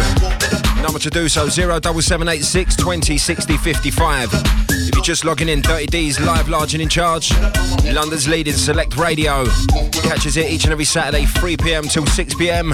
Number 0.81 0.99
to 0.99 1.09
do 1.09 1.29
so 1.29 1.47
07786 1.47 2.75
20 2.75 3.17
60 3.17 3.57
55. 3.57 4.29
If 4.33 4.95
you're 4.95 5.01
just 5.01 5.23
logging 5.23 5.47
in, 5.47 5.61
Dirty 5.61 5.85
D's 5.85 6.19
live, 6.19 6.49
large 6.49 6.73
and 6.73 6.83
in 6.83 6.89
charge. 6.89 7.31
London's 7.85 8.27
leading 8.27 8.53
select 8.53 8.97
radio. 8.97 9.45
Catches 10.03 10.35
it 10.35 10.51
each 10.51 10.65
and 10.65 10.73
every 10.73 10.83
Saturday, 10.83 11.25
3 11.25 11.55
pm 11.55 11.83
till 11.85 12.05
6 12.05 12.33
pm. 12.35 12.73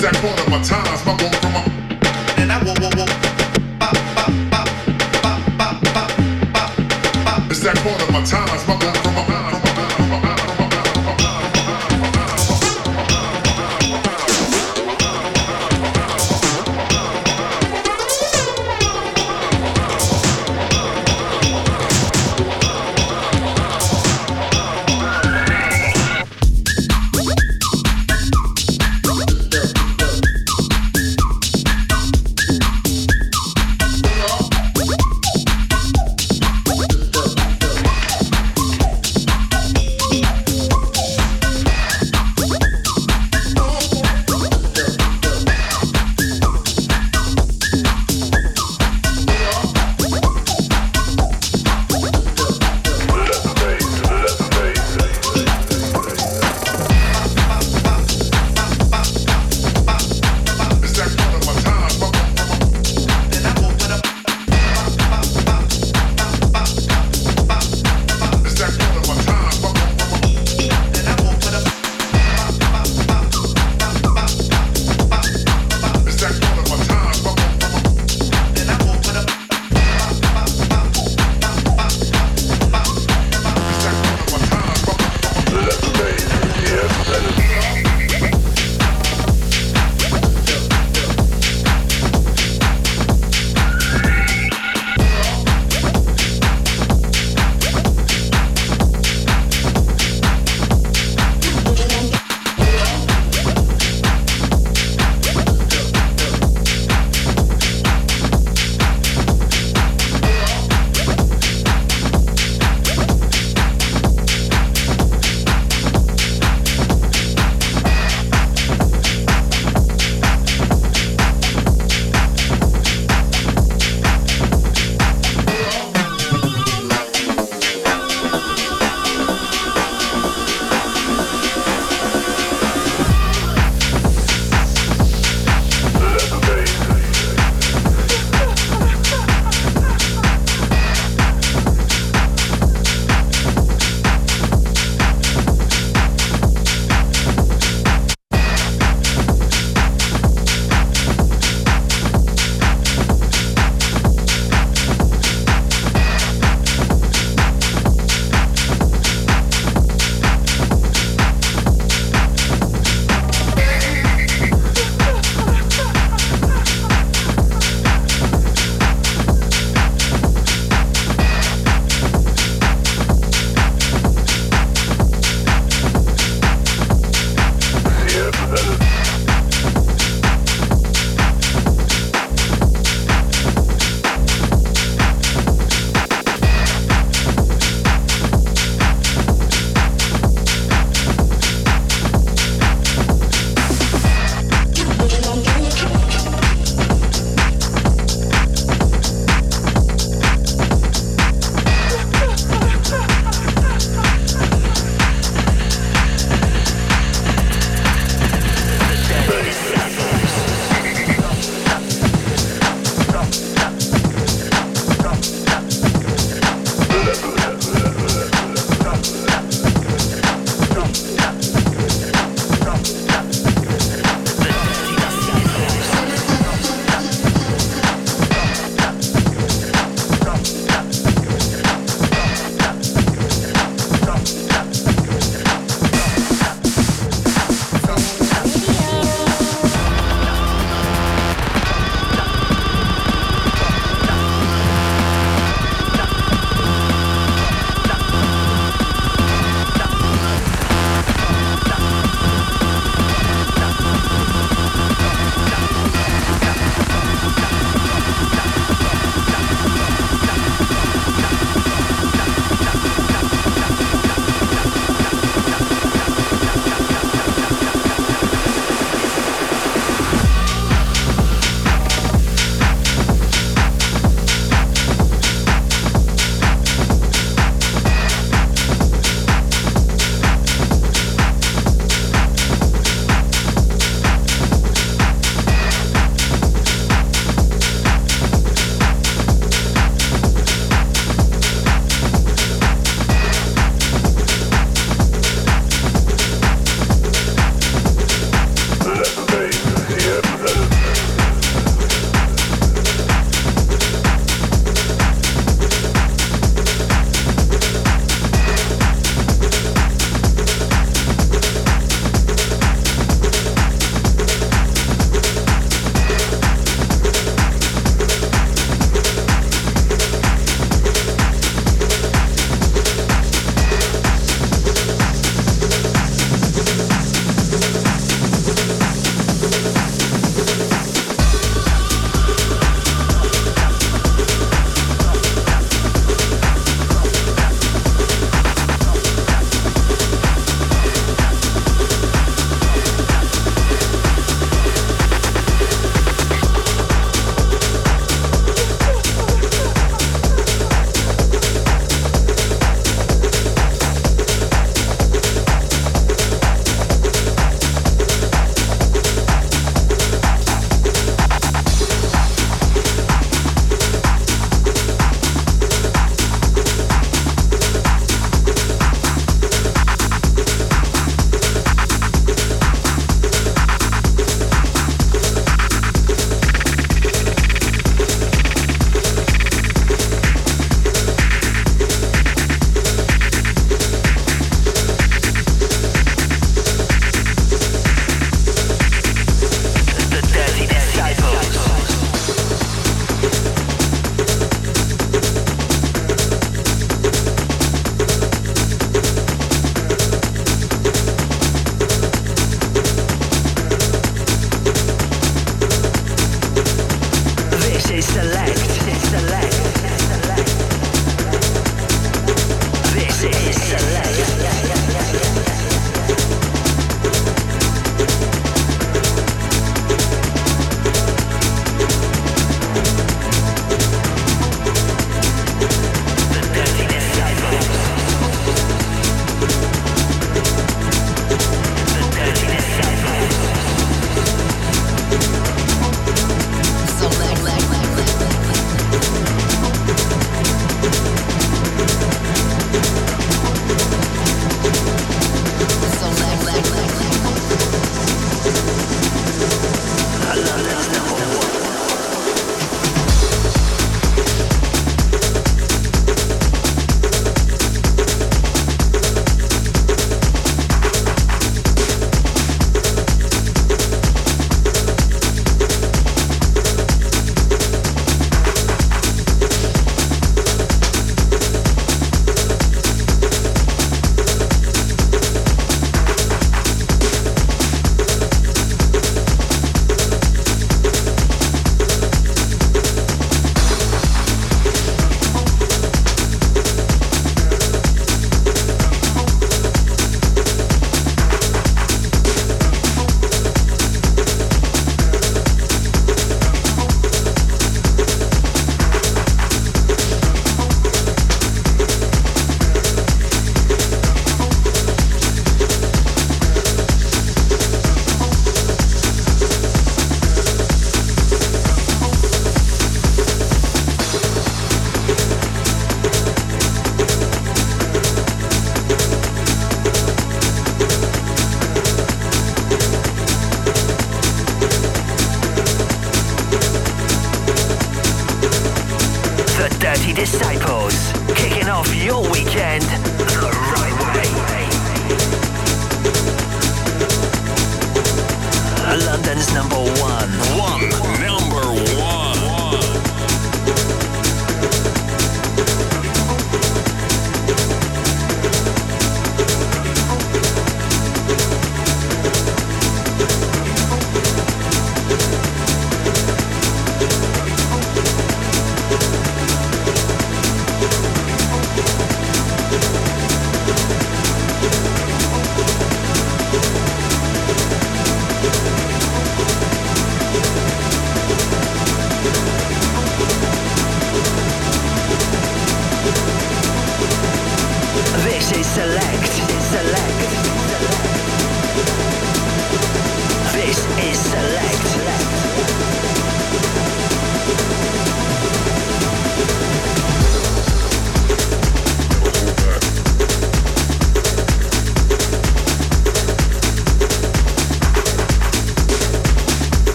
That 0.00 0.14
corner, 0.16 0.50
my 0.50 0.62
time 0.62 1.77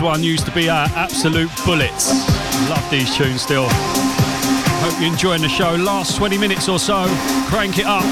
one 0.00 0.22
used 0.22 0.46
to 0.46 0.52
be 0.52 0.68
our 0.68 0.86
absolute 0.94 1.50
bullets. 1.64 2.12
Love 2.68 2.90
these 2.90 3.14
tunes 3.14 3.42
still. 3.42 3.66
Hope 3.68 5.00
you're 5.00 5.12
enjoying 5.12 5.42
the 5.42 5.48
show. 5.48 5.74
Last 5.74 6.16
20 6.16 6.38
minutes 6.38 6.68
or 6.68 6.78
so, 6.78 7.06
crank 7.48 7.78
it 7.78 7.86
up. 7.86 8.04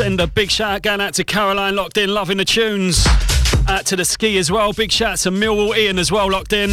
Send 0.00 0.18
a 0.18 0.26
big 0.26 0.50
shout 0.50 0.76
out 0.76 0.82
going 0.82 0.98
out 0.98 1.12
to 1.12 1.24
Caroline 1.24 1.76
locked 1.76 1.98
in, 1.98 2.08
loving 2.08 2.38
the 2.38 2.44
tunes. 2.46 3.06
Out 3.68 3.84
to 3.84 3.96
the 3.96 4.04
ski 4.06 4.38
as 4.38 4.50
well. 4.50 4.72
Big 4.72 4.90
shout 4.90 5.18
to 5.18 5.30
Millwall 5.30 5.76
Ian 5.76 5.98
as 5.98 6.10
well 6.10 6.30
locked 6.30 6.54
in. 6.54 6.70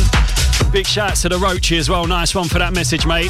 Big 0.71 0.85
shout 0.85 1.11
out 1.11 1.17
to 1.17 1.29
the 1.29 1.35
Roachy 1.35 1.77
as 1.77 1.89
well. 1.89 2.07
Nice 2.07 2.33
one 2.33 2.47
for 2.47 2.59
that 2.59 2.73
message, 2.73 3.05
mate. 3.05 3.27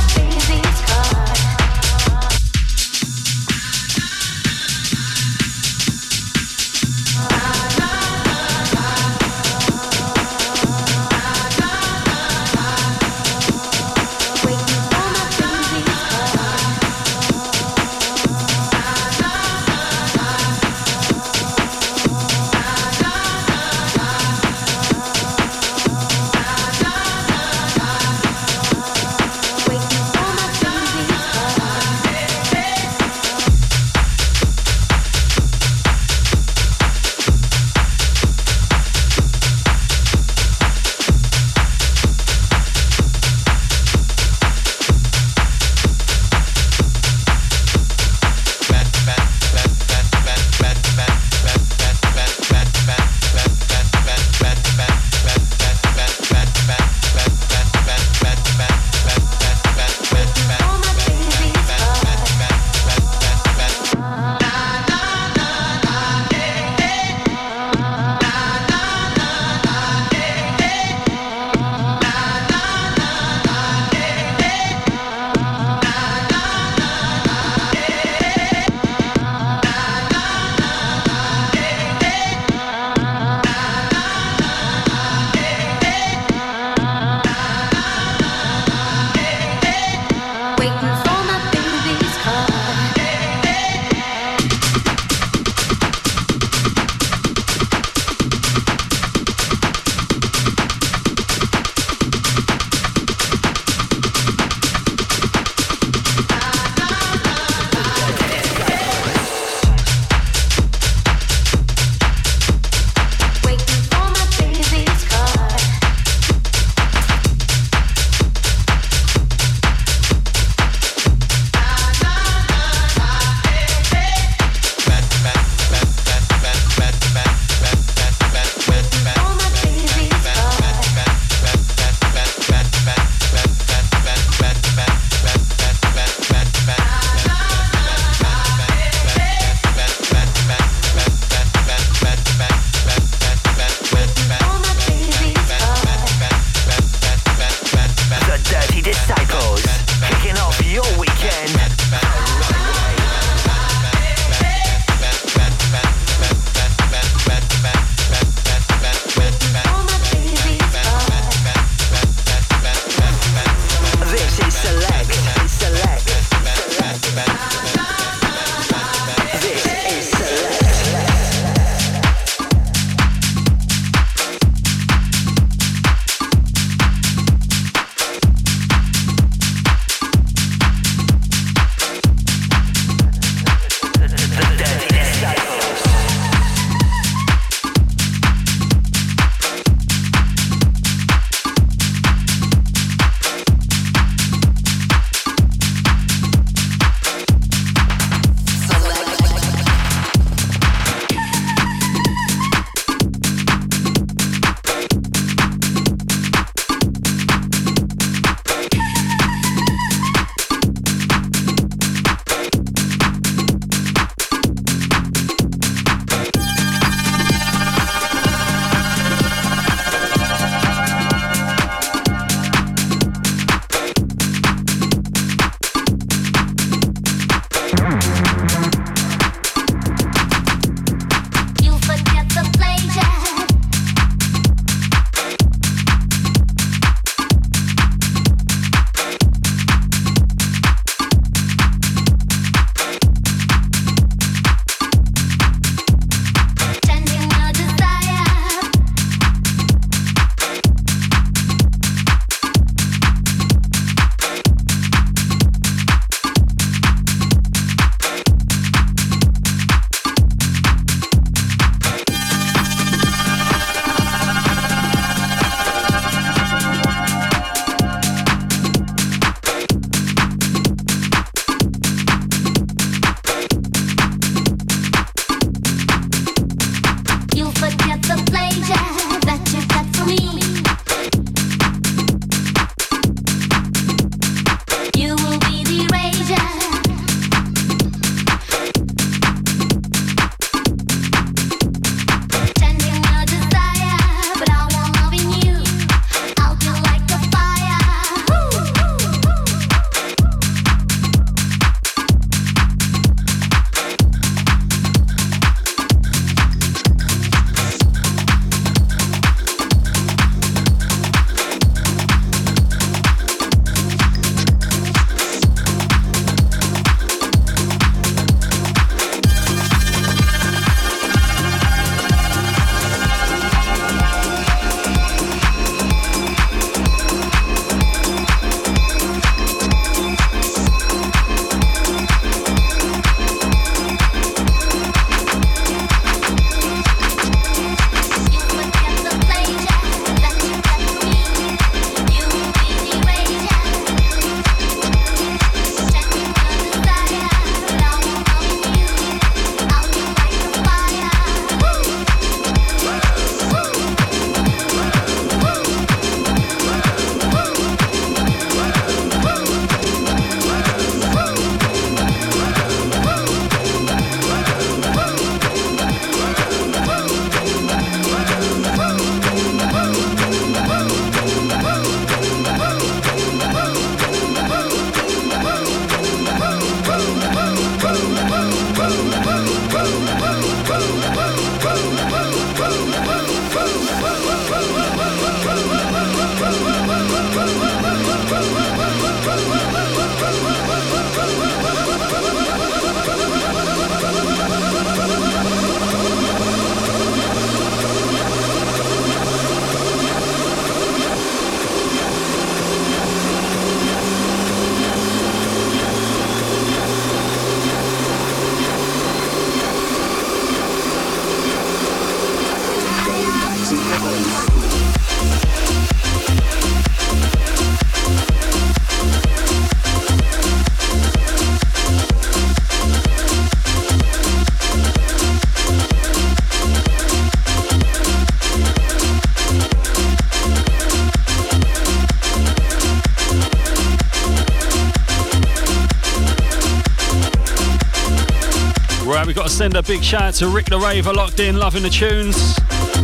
Send 439.57 439.75
a 439.75 439.81
big 439.81 440.03
shout 440.03 440.21
out 440.21 440.33
to 440.35 440.47
Rick 440.47 440.67
the 440.67 440.77
Raver, 440.77 441.11
locked 441.11 441.39
in, 441.39 441.57
loving 441.57 441.81
the 441.81 441.89
tunes. 441.89 442.55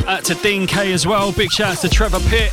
Out 0.07 0.23
to 0.25 0.35
Dean 0.35 0.67
K 0.67 0.93
as 0.93 1.07
well. 1.07 1.31
Big 1.31 1.51
shout 1.51 1.71
out 1.71 1.77
to 1.81 1.89
Trevor 1.89 2.19
Pitt. 2.29 2.51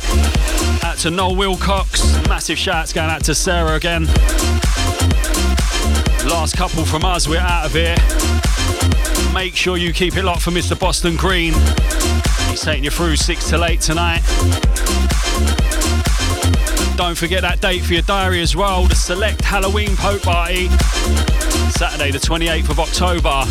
Out 0.83 0.97
to 0.99 1.11
Noel 1.11 1.35
Wilcox. 1.35 2.01
Massive 2.27 2.57
shouts 2.57 2.93
going 2.93 3.11
out 3.11 3.23
to 3.25 3.35
Sarah 3.35 3.75
again. 3.75 4.07
Last 6.25 6.57
couple 6.57 6.83
from 6.83 7.05
us, 7.05 7.27
we're 7.27 7.41
out 7.41 7.67
of 7.67 7.73
here. 7.73 7.95
Make 9.35 9.55
sure 9.55 9.77
you 9.77 9.93
keep 9.93 10.17
it 10.17 10.23
locked 10.23 10.41
for 10.41 10.51
Mr. 10.51 10.77
Boston 10.79 11.15
Green. 11.15 11.53
He's 12.49 12.61
taking 12.61 12.83
you 12.83 12.89
through 12.89 13.17
6 13.17 13.49
till 13.49 13.63
8 13.63 13.81
tonight. 13.81 14.21
Don't 16.97 17.15
forget 17.15 17.41
that 17.41 17.59
date 17.61 17.83
for 17.83 17.93
your 17.93 18.01
diary 18.03 18.41
as 18.41 18.55
well 18.55 18.85
the 18.87 18.95
Select 18.95 19.41
Halloween 19.41 19.95
Pope 19.95 20.23
Party. 20.23 20.69
Saturday, 21.69 22.09
the 22.09 22.19
28th 22.19 22.69
of 22.69 22.79
October 22.79 23.45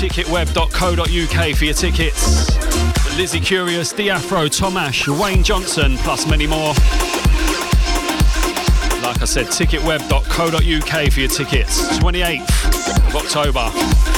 ticketweb.co.uk 0.00 1.56
for 1.56 1.64
your 1.66 1.74
tickets. 1.74 2.56
Lizzie 3.18 3.38
Curious, 3.38 3.92
Diafro, 3.92 4.48
Tomash, 4.48 5.06
Wayne 5.20 5.42
Johnson, 5.42 5.98
plus 5.98 6.26
many 6.26 6.46
more. 6.46 6.72
Like 9.02 9.20
I 9.20 9.26
said, 9.26 9.48
ticketweb.co.uk 9.48 11.12
for 11.12 11.20
your 11.20 11.28
tickets. 11.28 11.98
28th 11.98 13.08
of 13.08 13.16
October. 13.16 14.09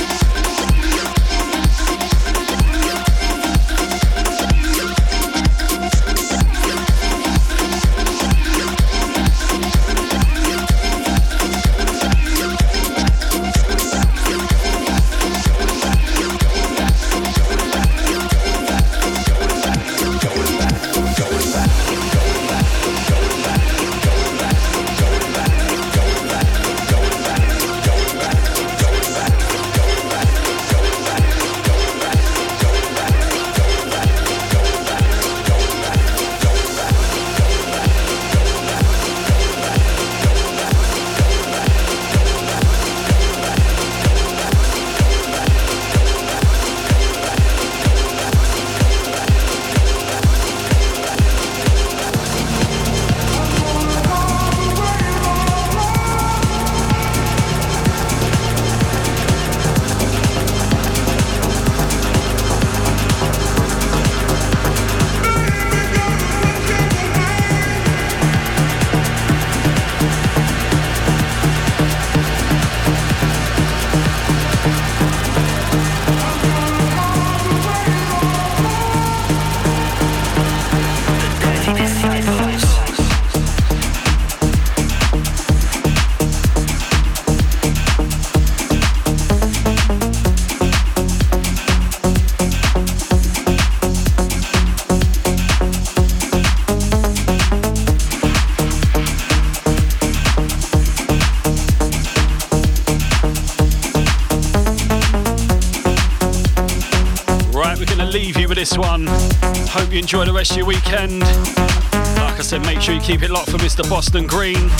Enjoy 109.99 110.25
the 110.25 110.33
rest 110.33 110.53
of 110.53 110.57
your 110.59 110.67
weekend. 110.67 111.21
Like 111.21 112.39
I 112.39 112.43
said, 112.43 112.63
make 112.63 112.81
sure 112.81 112.95
you 112.95 113.01
keep 113.01 113.23
it 113.23 113.31
locked 113.31 113.51
for 113.51 113.59
Mr. 113.59 113.89
Boston 113.89 114.27
Green. 114.27 114.71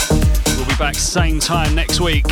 We'll 0.57 0.67
be 0.67 0.77
back 0.77 0.95
same 0.95 1.39
time 1.39 1.75
next 1.75 2.01
week. 2.01 2.27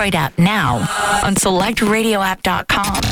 Android 0.00 0.14
app 0.14 0.38
now 0.38 0.76
on 1.22 1.34
selectradioapp.com. 1.34 3.02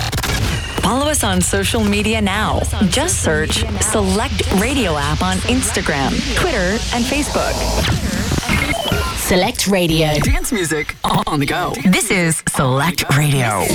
Follow 0.81 1.10
us 1.10 1.23
on 1.23 1.42
social 1.42 1.84
media 1.84 2.18
now. 2.18 2.60
Just 2.89 3.23
search 3.23 3.62
Select 3.83 4.50
Radio 4.55 4.97
app 4.97 5.20
on 5.20 5.36
Instagram, 5.49 6.08
Twitter, 6.36 6.78
and 6.94 7.05
Facebook. 7.05 7.52
Select 9.18 9.67
Radio. 9.67 10.15
Dance 10.20 10.50
music 10.50 10.97
on 11.05 11.41
the 11.41 11.47
go. 11.47 11.75
This 11.84 12.10
is 12.10 12.42
Select 12.49 13.05
Radio. 13.15 13.67